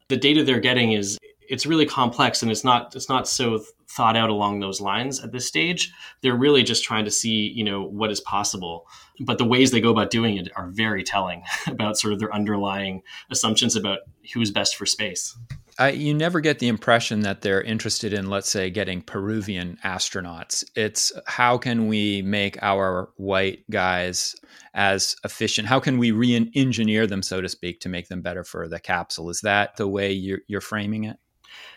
The 0.07 0.17
data 0.17 0.43
they're 0.43 0.59
getting 0.59 0.93
is 0.93 1.17
it's 1.47 1.65
really 1.65 1.85
complex 1.85 2.41
and 2.41 2.51
it's 2.51 2.63
not 2.63 2.95
it's 2.95 3.09
not 3.09 3.27
so 3.27 3.63
thought 3.87 4.17
out 4.17 4.29
along 4.29 4.59
those 4.59 4.81
lines 4.81 5.23
at 5.23 5.31
this 5.31 5.47
stage. 5.47 5.91
They're 6.21 6.35
really 6.35 6.63
just 6.63 6.83
trying 6.83 7.05
to 7.05 7.11
see, 7.11 7.51
you 7.55 7.63
know, 7.63 7.83
what 7.83 8.11
is 8.11 8.19
possible. 8.19 8.87
But 9.19 9.37
the 9.37 9.45
ways 9.45 9.71
they 9.71 9.81
go 9.81 9.91
about 9.91 10.09
doing 10.09 10.37
it 10.37 10.49
are 10.55 10.67
very 10.69 11.03
telling 11.03 11.43
about 11.67 11.97
sort 11.97 12.13
of 12.13 12.19
their 12.19 12.33
underlying 12.33 13.03
assumptions 13.29 13.75
about 13.75 13.99
who's 14.33 14.51
best 14.51 14.75
for 14.75 14.85
space. 14.85 15.37
I, 15.77 15.89
you 15.91 16.13
never 16.13 16.39
get 16.39 16.59
the 16.59 16.69
impression 16.69 17.21
that 17.21 17.41
they're 17.41 17.61
interested 17.61 18.13
in, 18.13 18.29
let's 18.29 18.49
say, 18.49 18.69
getting 18.69 19.01
Peruvian 19.01 19.77
astronauts. 19.83 20.63
It's 20.75 21.11
how 21.27 21.57
can 21.57 21.87
we 21.87 22.21
make 22.21 22.61
our 22.61 23.09
white 23.17 23.69
guys 23.69 24.35
as 24.73 25.17
efficient? 25.25 25.67
How 25.67 25.81
can 25.81 25.97
we 25.97 26.11
re 26.11 26.49
engineer 26.55 27.07
them, 27.07 27.21
so 27.21 27.41
to 27.41 27.49
speak, 27.49 27.81
to 27.81 27.89
make 27.89 28.07
them 28.07 28.21
better 28.21 28.43
for 28.43 28.69
the 28.69 28.79
capsule? 28.79 29.29
Is 29.29 29.41
that 29.41 29.75
the 29.75 29.87
way 29.87 30.13
you're, 30.13 30.39
you're 30.47 30.61
framing 30.61 31.03
it? 31.03 31.17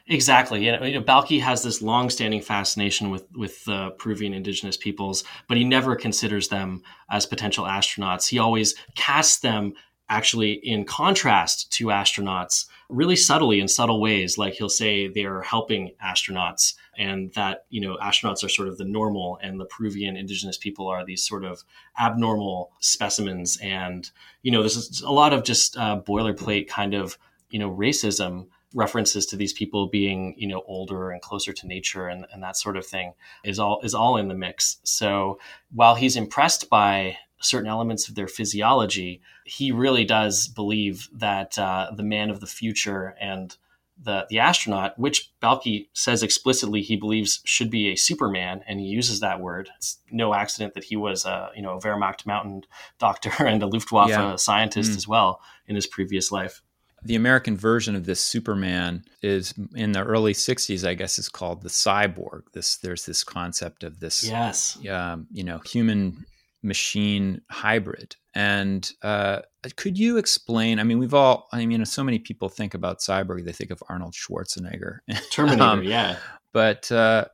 Exactly. 0.06 0.64
You 0.64 0.72
know, 0.72 1.02
Balke 1.02 1.40
has 1.40 1.62
this 1.62 1.82
long-standing 1.82 2.40
fascination 2.40 3.10
with 3.10 3.26
with 3.34 3.68
uh, 3.68 3.90
Peruvian 3.90 4.32
indigenous 4.32 4.76
peoples, 4.76 5.22
but 5.48 5.56
he 5.56 5.64
never 5.64 5.94
considers 5.94 6.48
them 6.48 6.82
as 7.10 7.26
potential 7.26 7.64
astronauts. 7.64 8.28
He 8.28 8.38
always 8.38 8.74
casts 8.94 9.40
them 9.40 9.74
actually 10.08 10.52
in 10.52 10.84
contrast 10.84 11.70
to 11.72 11.86
astronauts 11.86 12.66
really 12.88 13.16
subtly 13.16 13.60
in 13.60 13.68
subtle 13.68 14.00
ways 14.00 14.38
like 14.38 14.54
he'll 14.54 14.68
say 14.68 15.08
they're 15.08 15.42
helping 15.42 15.92
astronauts 16.02 16.74
and 16.96 17.32
that 17.34 17.64
you 17.68 17.80
know 17.80 17.96
astronauts 18.02 18.42
are 18.42 18.48
sort 18.48 18.68
of 18.68 18.78
the 18.78 18.84
normal 18.84 19.38
and 19.42 19.60
the 19.60 19.64
peruvian 19.66 20.16
indigenous 20.16 20.56
people 20.56 20.88
are 20.88 21.04
these 21.04 21.26
sort 21.26 21.44
of 21.44 21.62
abnormal 21.98 22.72
specimens. 22.80 23.56
And 23.58 24.10
you 24.42 24.50
know 24.50 24.60
there's 24.60 25.00
a 25.02 25.10
lot 25.10 25.32
of 25.32 25.44
just 25.44 25.76
uh, 25.76 26.00
boilerplate 26.00 26.68
kind 26.68 26.94
of 26.94 27.16
you 27.50 27.58
know 27.58 27.70
racism 27.70 28.48
references 28.74 29.24
to 29.24 29.36
these 29.36 29.52
people 29.52 29.86
being 29.86 30.34
you 30.36 30.48
know 30.48 30.62
older 30.66 31.10
and 31.10 31.22
closer 31.22 31.52
to 31.52 31.66
nature 31.66 32.08
and, 32.08 32.26
and 32.32 32.42
that 32.42 32.56
sort 32.56 32.76
of 32.76 32.86
thing 32.86 33.14
is 33.44 33.58
all 33.58 33.80
is 33.82 33.94
all 33.94 34.16
in 34.16 34.28
the 34.28 34.34
mix. 34.34 34.78
So 34.82 35.38
while 35.72 35.94
he's 35.94 36.16
impressed 36.16 36.68
by 36.68 37.18
certain 37.40 37.68
elements 37.68 38.08
of 38.08 38.14
their 38.14 38.28
physiology, 38.28 39.20
he 39.44 39.72
really 39.72 40.04
does 40.04 40.48
believe 40.48 41.08
that 41.12 41.58
uh, 41.58 41.90
the 41.96 42.02
man 42.02 42.30
of 42.30 42.40
the 42.40 42.46
future 42.46 43.14
and 43.20 43.56
the 44.02 44.26
the 44.30 44.38
astronaut, 44.38 44.98
which 44.98 45.32
Balke 45.42 45.88
says 45.92 46.22
explicitly 46.22 46.82
he 46.82 46.96
believes 46.96 47.40
should 47.44 47.70
be 47.70 47.88
a 47.88 47.96
Superman, 47.96 48.62
and 48.66 48.80
he 48.80 48.86
uses 48.86 49.20
that 49.20 49.40
word. 49.40 49.68
It's 49.76 49.98
no 50.10 50.34
accident 50.34 50.74
that 50.74 50.84
he 50.84 50.96
was 50.96 51.24
a 51.24 51.50
you 51.54 51.62
know 51.62 51.76
a 51.76 51.80
Wehrmacht 51.80 52.26
mountain 52.26 52.62
doctor 52.98 53.32
and 53.44 53.62
a 53.62 53.66
Luftwaffe 53.66 54.10
yeah. 54.10 54.36
scientist 54.36 54.92
mm. 54.92 54.96
as 54.96 55.08
well 55.08 55.40
in 55.66 55.74
his 55.74 55.86
previous 55.86 56.30
life. 56.30 56.62
the 57.04 57.16
American 57.16 57.56
version 57.56 57.94
of 57.96 58.06
this 58.06 58.20
Superman 58.20 59.04
is 59.22 59.54
in 59.74 59.92
the 59.92 60.04
early 60.04 60.32
'60s. 60.32 60.86
I 60.86 60.94
guess 60.94 61.18
is 61.18 61.28
called 61.28 61.62
the 61.62 61.68
cyborg. 61.68 62.42
This 62.52 62.76
there's 62.76 63.06
this 63.06 63.24
concept 63.24 63.82
of 63.82 64.00
this, 64.00 64.24
yes, 64.24 64.78
um, 64.88 65.26
you 65.32 65.42
know, 65.42 65.58
human 65.58 66.24
machine 66.62 67.40
hybrid. 67.50 68.16
And 68.34 68.90
uh, 69.02 69.40
could 69.76 69.98
you 69.98 70.16
explain? 70.16 70.78
I 70.78 70.84
mean, 70.84 70.98
we've 70.98 71.14
all, 71.14 71.48
I 71.52 71.66
mean, 71.66 71.84
so 71.84 72.04
many 72.04 72.18
people 72.18 72.48
think 72.48 72.74
about 72.74 73.00
cyborg, 73.00 73.44
they 73.44 73.52
think 73.52 73.70
of 73.70 73.82
Arnold 73.88 74.14
Schwarzenegger, 74.14 74.98
Terminator, 75.32 75.62
um, 75.62 75.82
yeah. 75.82 76.16
But 76.52 76.90
uh, 76.90 77.26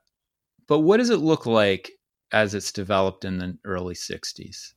but 0.66 0.80
what 0.80 0.96
does 0.96 1.10
it 1.10 1.18
look 1.18 1.46
like 1.46 1.92
as 2.32 2.54
it's 2.54 2.72
developed 2.72 3.24
in 3.24 3.38
the 3.38 3.56
early 3.64 3.94
'60s? 3.94 4.72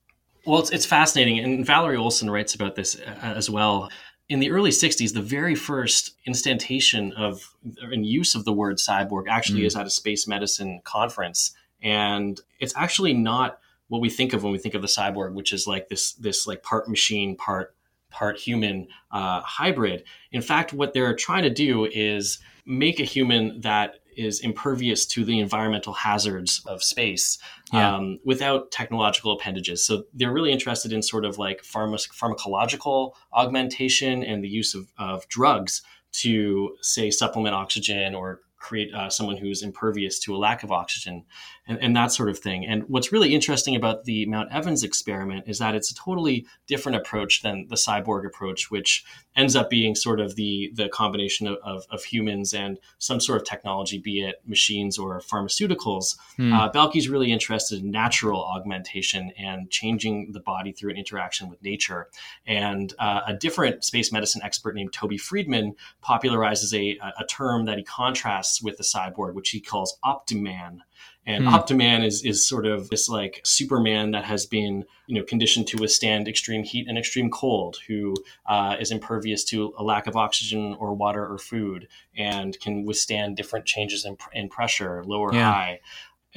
Well, 0.45 0.59
it's, 0.59 0.71
it's 0.71 0.85
fascinating, 0.85 1.39
and 1.39 1.65
Valerie 1.65 1.97
Olson 1.97 2.29
writes 2.29 2.55
about 2.55 2.75
this 2.75 2.95
uh, 2.95 3.19
as 3.21 3.49
well. 3.49 3.89
In 4.29 4.39
the 4.39 4.51
early 4.51 4.71
60s, 4.71 5.13
the 5.13 5.21
very 5.21 5.55
first 5.55 6.11
instantation 6.25 7.13
of 7.13 7.55
and 7.81 8.05
use 8.05 8.35
of 8.35 8.43
the 8.43 8.51
word 8.51 8.77
cyborg 8.77 9.23
actually 9.29 9.61
mm. 9.61 9.65
is 9.67 9.75
at 9.77 9.85
a 9.85 9.89
space 9.89 10.27
medicine 10.27 10.81
conference. 10.83 11.53
And 11.81 12.39
it's 12.59 12.75
actually 12.75 13.13
not 13.13 13.59
what 13.87 14.01
we 14.01 14.09
think 14.09 14.33
of 14.33 14.43
when 14.43 14.51
we 14.51 14.59
think 14.59 14.75
of 14.75 14.81
the 14.81 14.87
cyborg, 14.87 15.33
which 15.33 15.53
is 15.53 15.67
like 15.67 15.89
this 15.89 16.13
this 16.13 16.47
like 16.47 16.63
part 16.63 16.87
machine, 16.89 17.35
part 17.35 17.75
part 18.09 18.37
human 18.37 18.87
uh, 19.11 19.41
hybrid. 19.41 20.03
In 20.31 20.41
fact, 20.41 20.73
what 20.73 20.93
they're 20.93 21.15
trying 21.15 21.43
to 21.43 21.49
do 21.49 21.85
is 21.85 22.39
make 22.65 22.99
a 22.99 23.03
human 23.03 23.61
that 23.61 23.95
is 24.15 24.39
impervious 24.39 25.05
to 25.05 25.23
the 25.23 25.39
environmental 25.39 25.93
hazards 25.93 26.63
of 26.65 26.83
space 26.83 27.37
yeah. 27.71 27.95
um, 27.95 28.19
without 28.25 28.71
technological 28.71 29.31
appendages. 29.31 29.85
So 29.85 30.05
they're 30.13 30.33
really 30.33 30.51
interested 30.51 30.91
in 30.91 31.03
sort 31.03 31.23
of 31.23 31.37
like 31.37 31.61
pharma- 31.61 32.09
pharmacological 32.09 33.13
augmentation 33.31 34.23
and 34.23 34.43
the 34.43 34.49
use 34.49 34.73
of, 34.73 34.87
of 34.97 35.27
drugs 35.27 35.83
to, 36.13 36.75
say, 36.81 37.11
supplement 37.11 37.53
oxygen 37.53 38.15
or 38.15 38.41
create 38.57 38.93
uh, 38.93 39.09
someone 39.09 39.37
who's 39.37 39.61
impervious 39.61 40.19
to 40.19 40.35
a 40.35 40.37
lack 40.37 40.63
of 40.63 40.71
oxygen 40.71 41.25
and, 41.67 41.77
and, 41.79 41.95
that 41.95 42.11
sort 42.11 42.29
of 42.29 42.39
thing. 42.39 42.65
And 42.65 42.83
what's 42.87 43.11
really 43.11 43.35
interesting 43.35 43.75
about 43.75 44.05
the 44.05 44.25
Mount 44.25 44.51
Evans 44.51 44.83
experiment 44.83 45.45
is 45.47 45.59
that 45.59 45.75
it's 45.75 45.91
a 45.91 45.95
totally 45.95 46.45
different 46.65 46.95
approach 46.95 47.41
than 47.41 47.67
the 47.69 47.75
cyborg 47.75 48.25
approach, 48.25 48.71
which 48.71 49.05
ends 49.35 49.55
up 49.55 49.69
being 49.69 49.95
sort 49.95 50.19
of 50.19 50.35
the, 50.35 50.71
the 50.73 50.89
combination 50.89 51.47
of, 51.47 51.57
of, 51.63 51.85
of 51.91 52.03
humans 52.03 52.53
and 52.53 52.79
some 52.97 53.19
sort 53.19 53.39
of 53.39 53.47
technology, 53.47 53.99
be 53.99 54.21
it 54.21 54.41
machines 54.45 54.97
or 54.97 55.19
pharmaceuticals. 55.19 56.17
Hmm. 56.37 56.53
Uh, 56.53 56.69
really 57.09 57.31
interested 57.31 57.81
in 57.83 57.91
natural 57.91 58.43
augmentation 58.43 59.31
and 59.37 59.69
changing 59.69 60.31
the 60.31 60.39
body 60.39 60.71
through 60.71 60.91
an 60.91 60.97
interaction 60.97 61.49
with 61.49 61.61
nature. 61.61 62.09
And 62.45 62.93
uh, 62.97 63.21
a 63.27 63.33
different 63.33 63.83
space 63.83 64.11
medicine 64.11 64.41
expert 64.43 64.75
named 64.75 64.93
Toby 64.93 65.17
Freedman 65.17 65.75
popularizes 66.03 66.73
a, 66.73 66.97
a 67.19 67.25
term 67.25 67.65
that 67.65 67.77
he 67.77 67.83
contrasts 67.83 68.46
with 68.61 68.77
the 68.77 68.83
cyborg, 68.83 69.33
which 69.33 69.49
he 69.49 69.59
calls 69.59 69.97
Optiman. 70.03 70.79
And 71.25 71.43
hmm. 71.43 71.53
Optiman 71.53 72.05
is 72.05 72.23
is 72.23 72.47
sort 72.47 72.65
of 72.65 72.89
this 72.89 73.09
like 73.09 73.41
Superman 73.43 74.11
that 74.11 74.23
has 74.23 74.45
been 74.45 74.85
you 75.07 75.15
know 75.15 75.23
conditioned 75.23 75.67
to 75.67 75.77
withstand 75.77 76.27
extreme 76.27 76.63
heat 76.63 76.87
and 76.87 76.97
extreme 76.97 77.29
cold, 77.29 77.77
who 77.87 78.15
uh, 78.45 78.77
is 78.79 78.91
impervious 78.91 79.43
to 79.45 79.73
a 79.77 79.83
lack 79.83 80.07
of 80.07 80.15
oxygen 80.15 80.75
or 80.79 80.93
water 80.93 81.25
or 81.25 81.37
food, 81.37 81.87
and 82.15 82.57
can 82.59 82.85
withstand 82.85 83.35
different 83.35 83.65
changes 83.65 84.05
in, 84.05 84.17
in 84.33 84.47
pressure, 84.47 85.03
low 85.05 85.19
or 85.19 85.33
yeah. 85.33 85.51
high. 85.51 85.79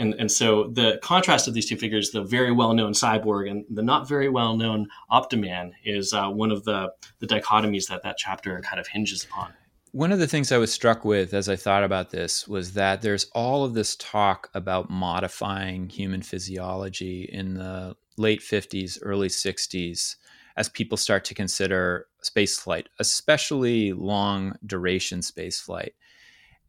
And, 0.00 0.14
and 0.14 0.32
so 0.32 0.68
the 0.68 0.98
contrast 1.02 1.46
of 1.46 1.52
these 1.52 1.68
two 1.68 1.76
figures, 1.76 2.10
the 2.10 2.22
very 2.22 2.52
well 2.52 2.72
known 2.72 2.92
cyborg 2.92 3.50
and 3.50 3.66
the 3.68 3.82
not 3.82 4.08
very 4.08 4.30
well 4.30 4.56
known 4.56 4.88
Optiman, 5.10 5.72
is 5.84 6.14
uh, 6.14 6.28
one 6.28 6.50
of 6.50 6.64
the, 6.64 6.92
the 7.18 7.26
dichotomies 7.26 7.88
that 7.88 8.02
that 8.02 8.16
chapter 8.16 8.60
kind 8.60 8.80
of 8.80 8.86
hinges 8.86 9.24
upon. 9.24 9.52
One 9.92 10.12
of 10.12 10.20
the 10.20 10.28
things 10.28 10.52
I 10.52 10.58
was 10.58 10.72
struck 10.72 11.04
with 11.04 11.34
as 11.34 11.48
I 11.48 11.56
thought 11.56 11.82
about 11.82 12.10
this 12.10 12.46
was 12.46 12.74
that 12.74 13.02
there's 13.02 13.24
all 13.34 13.64
of 13.64 13.74
this 13.74 13.96
talk 13.96 14.48
about 14.54 14.88
modifying 14.88 15.88
human 15.88 16.22
physiology 16.22 17.28
in 17.32 17.54
the 17.54 17.96
late 18.16 18.40
50s, 18.40 18.98
early 19.02 19.26
60s, 19.26 20.14
as 20.56 20.68
people 20.68 20.96
start 20.96 21.24
to 21.24 21.34
consider 21.34 22.06
spaceflight, 22.22 22.86
especially 23.00 23.92
long 23.92 24.54
duration 24.64 25.20
spaceflight. 25.20 25.90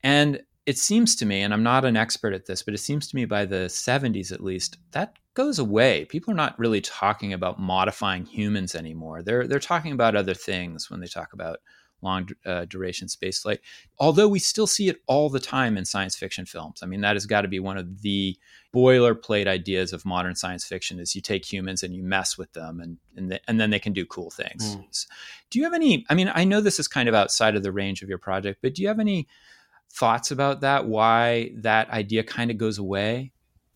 And 0.01 0.41
it 0.65 0.79
seems 0.79 1.15
to 1.17 1.25
me, 1.25 1.41
and 1.41 1.53
I'm 1.53 1.63
not 1.63 1.85
an 1.85 1.97
expert 1.97 2.33
at 2.33 2.47
this, 2.47 2.63
but 2.63 2.73
it 2.73 2.79
seems 2.79 3.07
to 3.07 3.15
me 3.15 3.25
by 3.25 3.45
the 3.45 3.65
70s 3.67 4.31
at 4.31 4.43
least, 4.43 4.77
that 4.93 5.17
goes 5.35 5.59
away. 5.59 6.05
People 6.05 6.31
are 6.31 6.37
not 6.37 6.57
really 6.57 6.81
talking 6.81 7.33
about 7.33 7.59
modifying 7.59 8.25
humans 8.25 8.73
anymore. 8.73 9.21
They're 9.21 9.47
they're 9.47 9.59
talking 9.59 9.91
about 9.91 10.15
other 10.15 10.33
things 10.33 10.89
when 10.89 10.99
they 10.99 11.07
talk 11.07 11.33
about 11.33 11.59
long 12.01 12.29
uh, 12.45 12.65
duration 12.65 13.07
spaceflight. 13.07 13.59
Although 13.99 14.27
we 14.27 14.39
still 14.39 14.67
see 14.67 14.89
it 14.89 15.01
all 15.07 15.29
the 15.29 15.39
time 15.39 15.77
in 15.77 15.85
science 15.85 16.15
fiction 16.15 16.45
films. 16.45 16.79
I 16.81 16.85
mean, 16.85 17.01
that 17.01 17.15
has 17.15 17.25
got 17.25 17.41
to 17.41 17.47
be 17.47 17.59
one 17.59 17.77
of 17.77 18.01
the 18.01 18.37
boilerplate 18.73 19.47
ideas 19.47 19.93
of 19.93 20.05
modern 20.05 20.35
science 20.35 20.65
fiction: 20.65 20.99
is 20.99 21.15
you 21.15 21.21
take 21.21 21.51
humans 21.51 21.83
and 21.83 21.95
you 21.95 22.03
mess 22.03 22.37
with 22.37 22.53
them, 22.53 22.79
and 22.79 22.97
and, 23.15 23.39
and 23.47 23.59
then 23.59 23.69
they 23.69 23.79
can 23.79 23.93
do 23.93 24.05
cool 24.05 24.29
things. 24.29 24.75
Mm. 24.75 25.07
Do 25.49 25.59
you 25.59 25.65
have 25.65 25.73
any? 25.73 26.05
I 26.09 26.15
mean, 26.15 26.31
I 26.33 26.43
know 26.43 26.61
this 26.61 26.79
is 26.79 26.87
kind 26.87 27.09
of 27.09 27.15
outside 27.15 27.55
of 27.55 27.63
the 27.63 27.71
range 27.71 28.01
of 28.01 28.09
your 28.09 28.17
project, 28.17 28.59
but 28.61 28.75
do 28.75 28.81
you 28.81 28.87
have 28.87 28.99
any 28.99 29.27
thoughts 29.91 30.31
about 30.31 30.61
that? 30.61 30.87
Why 30.87 31.51
that 31.55 31.89
idea 31.89 32.23
kind 32.23 32.51
of 32.51 32.57
goes 32.57 32.77
away? 32.77 33.31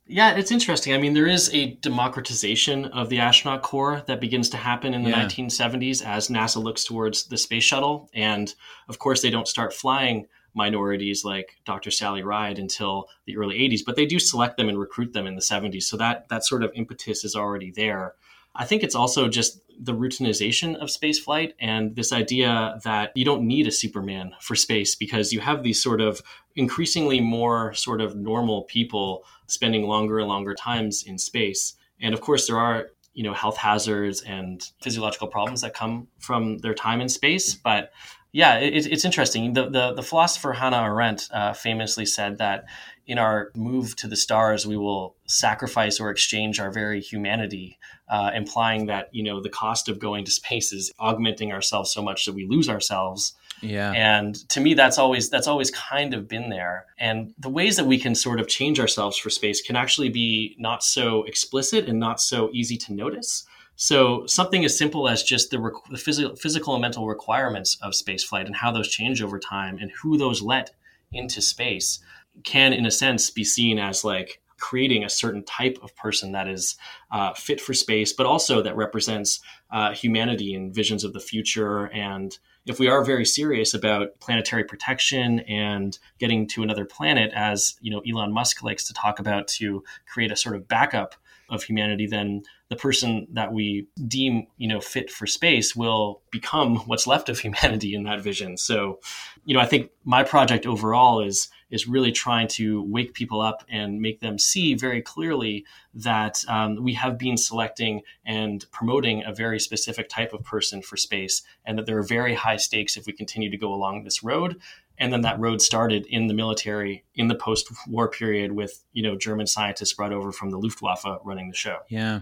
Yeah, 0.07 0.35
it's 0.35 0.51
interesting. 0.51 0.93
I 0.93 0.99
mean, 0.99 1.13
there 1.13 1.27
is 1.27 1.51
a 1.53 1.71
democratization 1.81 2.85
of 2.85 3.09
the 3.09 3.19
astronaut 3.19 3.63
corps 3.63 4.03
that 4.05 4.21
begins 4.21 4.49
to 4.49 4.57
happen 4.57 4.93
in 4.93 5.03
the 5.03 5.09
yeah. 5.09 5.25
1970s 5.25 6.05
as 6.05 6.27
NASA 6.27 6.61
looks 6.61 6.83
towards 6.83 7.25
the 7.25 7.37
space 7.37 7.63
shuttle. 7.63 8.09
And 8.13 8.53
of 8.87 8.99
course, 8.99 9.23
they 9.23 9.31
don't 9.31 9.47
start 9.47 9.73
flying 9.73 10.27
minorities 10.53 11.25
like 11.25 11.57
Dr. 11.65 11.91
Sally 11.91 12.21
Ride 12.23 12.59
until 12.59 13.07
the 13.25 13.35
early 13.35 13.59
80s, 13.59 13.81
but 13.85 13.95
they 13.95 14.05
do 14.05 14.19
select 14.19 14.57
them 14.57 14.69
and 14.69 14.79
recruit 14.79 15.13
them 15.13 15.27
in 15.27 15.35
the 15.35 15.41
70s. 15.41 15.83
So 15.83 15.97
that 15.97 16.29
that 16.29 16.45
sort 16.45 16.63
of 16.63 16.71
impetus 16.75 17.25
is 17.25 17.35
already 17.35 17.71
there. 17.71 18.13
I 18.55 18.65
think 18.65 18.83
it's 18.83 18.95
also 18.95 19.27
just 19.27 19.59
the 19.77 19.93
routinization 19.93 20.75
of 20.77 20.87
spaceflight 20.87 21.53
and 21.59 21.95
this 21.95 22.13
idea 22.13 22.79
that 22.85 23.11
you 23.15 23.25
don't 23.25 23.45
need 23.45 23.67
a 23.67 23.71
Superman 23.71 24.33
for 24.39 24.55
space 24.55 24.95
because 24.95 25.33
you 25.33 25.41
have 25.41 25.63
these 25.63 25.83
sort 25.83 25.99
of 25.99 26.21
increasingly 26.55 27.19
more 27.19 27.73
sort 27.73 27.99
of 27.99 28.15
normal 28.15 28.63
people 28.63 29.25
spending 29.47 29.84
longer 29.84 30.19
and 30.19 30.27
longer 30.27 30.53
times 30.53 31.03
in 31.03 31.17
space. 31.17 31.75
And 31.99 32.13
of 32.13 32.21
course, 32.21 32.47
there 32.47 32.58
are 32.58 32.88
you 33.13 33.23
know 33.23 33.34
health 33.34 33.58
hazards 33.58 34.21
and 34.21 34.69
physiological 34.81 35.27
problems 35.27 35.62
that 35.62 35.73
come 35.73 36.08
from 36.19 36.60
their 36.60 36.73
time 36.73 37.01
in 37.01 37.10
space. 37.10 37.55
But 37.55 37.91
yeah, 38.36 38.58
it, 38.58 38.86
it's 38.86 39.05
interesting. 39.05 39.53
The, 39.53 39.69
the, 39.69 39.93
the 39.93 40.03
philosopher 40.03 40.51
Hannah 40.51 40.84
Arendt 40.84 41.29
uh, 41.31 41.53
famously 41.53 42.05
said 42.05 42.38
that 42.39 42.65
in 43.08 43.17
our 43.17 43.49
move 43.55 43.95
to 43.95 44.10
the 44.10 44.17
stars, 44.17 44.67
we 44.67 44.75
will 44.75 45.15
sacrifice 45.25 46.01
or 46.01 46.10
exchange 46.10 46.60
our 46.60 46.69
very 46.69 46.99
humanity, 46.99 47.79
uh, 48.10 48.31
implying 48.36 48.88
that 48.88 49.08
you 49.13 49.23
know 49.23 49.41
the 49.41 49.49
cost 49.49 49.88
of 49.88 49.99
going 49.99 50.25
to 50.25 50.31
space 50.31 50.73
is 50.73 50.91
augmenting 50.99 51.53
ourselves 51.53 51.93
so 51.93 52.01
much 52.01 52.25
that 52.25 52.34
we 52.34 52.45
lose 52.45 52.67
ourselves. 52.67 53.36
Yeah. 53.65 53.91
And 53.91 54.36
to 54.49 54.60
me, 54.60 54.73
that's 54.73 54.97
always 54.97 55.30
that's 55.30 55.47
always 55.47 55.71
kind 55.71 56.13
of 56.13 56.28
been 56.28 56.49
there. 56.49 56.86
And 56.97 57.34
the 57.38 57.49
ways 57.49 57.75
that 57.78 57.86
we 57.86 57.97
can 57.97 58.15
sort 58.15 58.39
of 58.39 58.47
change 58.47 58.80
ourselves 58.80 59.17
for 59.17 59.30
space 59.30 59.62
can 59.62 59.75
actually 59.75 60.10
be 60.10 60.56
not 60.60 60.84
so 60.84 61.23
explicit 61.23 61.88
and 61.88 61.99
not 61.99 62.21
so 62.21 62.49
easy 62.54 62.78
to 62.78 62.93
notice. 62.93 63.45
So 63.75 64.25
something 64.25 64.63
as 64.63 64.78
simple 64.78 65.10
as 65.10 65.21
just 65.21 65.51
the, 65.51 65.58
the 65.89 65.97
phys- 65.97 66.39
physical 66.39 66.75
and 66.75 66.82
mental 66.82 67.08
requirements 67.08 67.78
of 67.82 67.91
spaceflight 67.91 68.45
and 68.45 68.56
how 68.56 68.71
those 68.71 68.88
change 68.88 69.21
over 69.21 69.38
time 69.38 69.78
and 69.80 69.91
who 70.01 70.17
those 70.17 70.41
let 70.41 70.71
into 71.12 71.41
space 71.41 71.99
can, 72.43 72.73
in 72.73 72.86
a 72.86 72.91
sense, 72.91 73.30
be 73.30 73.43
seen 73.43 73.80
as 73.80 74.04
like 74.04 74.41
creating 74.65 75.04
a 75.04 75.10
certain 75.10 75.43
type 75.43 75.78
of 75.84 75.95
person 75.95 76.32
that 76.32 76.47
is 76.47 76.75
uh, 77.12 77.32
fit 77.36 77.62
for 77.62 77.71
space, 77.71 78.12
but 78.12 78.25
also 78.25 78.63
that 78.63 78.75
represents 78.75 79.39
uh, 79.69 79.93
humanity 79.93 80.56
and 80.56 80.73
visions 80.73 81.04
of 81.04 81.13
the 81.13 81.19
future. 81.19 81.86
And 81.93 82.36
if 82.65 82.80
we 82.80 82.88
are 82.88 83.06
very 83.06 83.25
serious 83.25 83.75
about 83.75 84.19
planetary 84.19 84.63
protection 84.63 85.41
and 85.41 85.99
getting 86.17 86.47
to 86.47 86.63
another 86.63 86.84
planet, 86.84 87.32
as 87.36 87.75
you 87.80 87.91
know, 87.91 88.01
Elon 88.10 88.34
Musk 88.34 88.63
likes 88.63 88.84
to 88.86 88.93
talk 88.95 89.19
about, 89.19 89.47
to 89.60 89.84
create 90.12 90.32
a 90.32 90.36
sort 90.36 90.56
of 90.56 90.67
backup 90.67 91.13
of 91.49 91.63
humanity, 91.63 92.08
then 92.08 92.43
the 92.69 92.75
person 92.75 93.27
that 93.34 93.53
we 93.53 93.88
deem 94.08 94.47
you 94.58 94.67
know 94.67 94.81
fit 94.81 95.12
for 95.12 95.27
space 95.27 95.75
will 95.75 96.21
become 96.31 96.77
what's 96.88 97.08
left 97.08 97.29
of 97.29 97.39
humanity 97.45 97.93
in 97.93 98.03
that 98.03 98.21
vision. 98.21 98.58
So, 98.58 98.99
you 99.45 99.53
know, 99.53 99.60
I 99.60 99.65
think 99.65 99.91
my 100.03 100.23
project 100.23 100.65
overall 100.65 101.21
is 101.21 101.49
is 101.71 101.88
really 101.88 102.12
trying 102.12 102.47
to 102.47 102.84
wake 102.84 103.13
people 103.13 103.41
up 103.41 103.63
and 103.69 103.99
make 103.99 104.19
them 104.19 104.38
see 104.38 104.75
very 104.75 105.01
clearly 105.01 105.65
that 105.93 106.43
um, 106.47 106.81
we 106.84 106.93
have 106.93 107.17
been 107.17 107.38
selecting 107.38 108.01
and 108.25 108.65
promoting 108.71 109.23
a 109.25 109.34
very 109.34 109.60
specific 109.60 110.08
type 110.08 110.31
of 110.31 110.43
person 110.43 110.81
for 110.81 110.95
space, 110.95 111.41
and 111.65 111.77
that 111.77 111.86
there 111.86 111.97
are 111.97 112.03
very 112.03 112.36
high 112.36 112.58
stakes 112.58 112.97
if 112.97 113.05
we 113.05 113.13
continue 113.13 113.49
to 113.49 113.58
go 113.58 113.73
along 113.73 114.03
this 114.03 114.23
road 114.23 114.60
and 114.97 115.12
then 115.12 115.21
that 115.21 115.39
road 115.39 115.62
started 115.62 116.05
in 116.08 116.27
the 116.27 116.34
military 116.34 117.03
in 117.15 117.27
the 117.27 117.36
post-war 117.36 118.10
period 118.10 118.51
with 118.51 118.84
you 118.93 119.03
know 119.03 119.15
German 119.17 119.47
scientists 119.47 119.93
brought 119.93 120.13
over 120.13 120.31
from 120.31 120.49
the 120.49 120.58
Luftwaffe 120.58 121.05
running 121.23 121.49
the 121.49 121.55
show. 121.55 121.79
Yeah. 121.89 122.21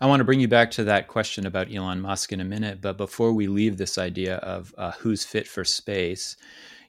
I 0.00 0.06
want 0.06 0.20
to 0.20 0.24
bring 0.24 0.40
you 0.40 0.48
back 0.48 0.70
to 0.72 0.84
that 0.84 1.08
question 1.08 1.44
about 1.44 1.72
Elon 1.72 2.00
Musk 2.00 2.32
in 2.32 2.40
a 2.40 2.44
minute, 2.44 2.80
but 2.80 2.96
before 2.96 3.32
we 3.32 3.48
leave 3.48 3.76
this 3.76 3.98
idea 3.98 4.36
of 4.36 4.74
uh, 4.78 4.92
who's 4.92 5.24
fit 5.24 5.46
for 5.46 5.62
space, 5.64 6.36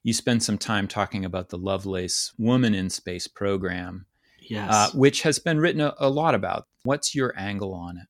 you 0.03 0.13
spend 0.13 0.43
some 0.43 0.57
time 0.57 0.87
talking 0.87 1.25
about 1.25 1.49
the 1.49 1.57
Lovelace 1.57 2.31
Woman 2.37 2.73
in 2.73 2.89
Space 2.89 3.27
program, 3.27 4.05
yes. 4.39 4.69
Uh, 4.71 4.89
which 4.97 5.23
has 5.23 5.39
been 5.39 5.59
written 5.59 5.81
a, 5.81 5.93
a 5.97 6.09
lot 6.09 6.35
about. 6.35 6.67
What's 6.83 7.15
your 7.15 7.33
angle 7.35 7.73
on 7.73 7.97
it? 7.97 8.05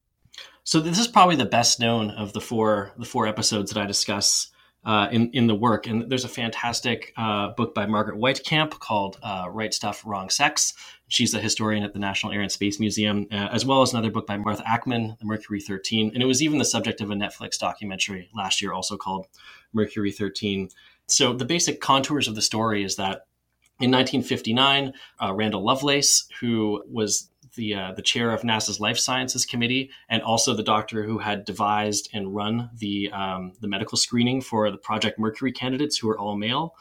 So 0.66 0.80
this 0.82 1.00
is 1.00 1.08
probably 1.08 1.36
the 1.36 1.46
best 1.46 1.80
known 1.80 2.12
of 2.12 2.34
the 2.34 2.42
four 2.42 2.92
the 2.98 3.06
four 3.06 3.28
episodes 3.28 3.72
that 3.72 3.82
I 3.82 3.86
discuss 3.86 4.52
uh, 4.86 5.08
in 5.12 5.30
in 5.32 5.48
the 5.48 5.56
work. 5.56 5.88
And 5.88 6.10
there's 6.10 6.26
a 6.26 6.30
fantastic 6.30 7.14
uh, 7.18 7.50
book 7.50 7.74
by 7.74 7.86
Margaret 7.86 8.18
Weitekamp 8.18 8.80
called 8.80 9.18
uh, 9.24 9.48
"Right 9.50 9.74
Stuff, 9.74 10.04
Wrong 10.06 10.30
Sex." 10.30 10.74
She's 11.08 11.34
a 11.34 11.40
historian 11.40 11.84
at 11.84 11.94
the 11.94 12.00
National 12.00 12.32
Air 12.32 12.42
and 12.42 12.52
Space 12.52 12.80
Museum, 12.80 13.28
uh, 13.32 13.36
as 13.36 13.66
well 13.66 13.82
as 13.82 13.94
another 13.94 14.12
book 14.12 14.26
by 14.28 14.38
Martha 14.38 14.64
Ackmann, 14.64 15.18
"The 15.20 15.26
Mercury 15.26 15.62
13," 15.62 16.12
and 16.14 16.22
it 16.22 16.26
was 16.26 16.42
even 16.42 16.60
the 16.60 16.66
subject 16.66 17.02
of 17.02 17.12
a 17.12 17.16
Netflix 17.16 17.58
documentary 17.58 18.30
last 18.36 18.62
year, 18.62 18.74
also 18.74 18.98
called 18.98 19.28
"Mercury 19.74 20.12
13." 20.12 20.70
So 21.08 21.34
the 21.34 21.46
basic 21.46 21.82
contours 21.82 22.28
of 22.28 22.36
the 22.36 22.42
story 22.42 22.84
is 22.84 22.96
that 22.96 23.28
in 23.80 23.92
1959, 23.92 24.94
uh, 25.22 25.34
Randall 25.34 25.64
Lovelace, 25.64 26.28
who 26.40 26.84
was 26.90 27.30
the 27.56 27.76
uh, 27.76 27.92
the 27.94 28.02
chair 28.02 28.32
of 28.32 28.42
NASA's 28.42 28.80
Life 28.80 28.98
Sciences 28.98 29.46
Committee, 29.46 29.92
and 30.10 30.22
also 30.22 30.54
the 30.54 30.64
doctor 30.64 31.04
who 31.04 31.20
had 31.20 31.46
devised 31.46 32.10
and 32.14 32.36
run 32.36 32.70
the 32.78 33.12
um, 33.12 33.54
the 33.62 33.68
medical 33.68 33.98
screening 33.98 34.42
for 34.42 34.70
the 34.72 34.78
Project 34.78 35.20
Mercury 35.20 35.52
candidates, 35.52 35.98
who 35.98 36.10
are 36.10 36.20
all 36.20 36.36
male 36.36 36.76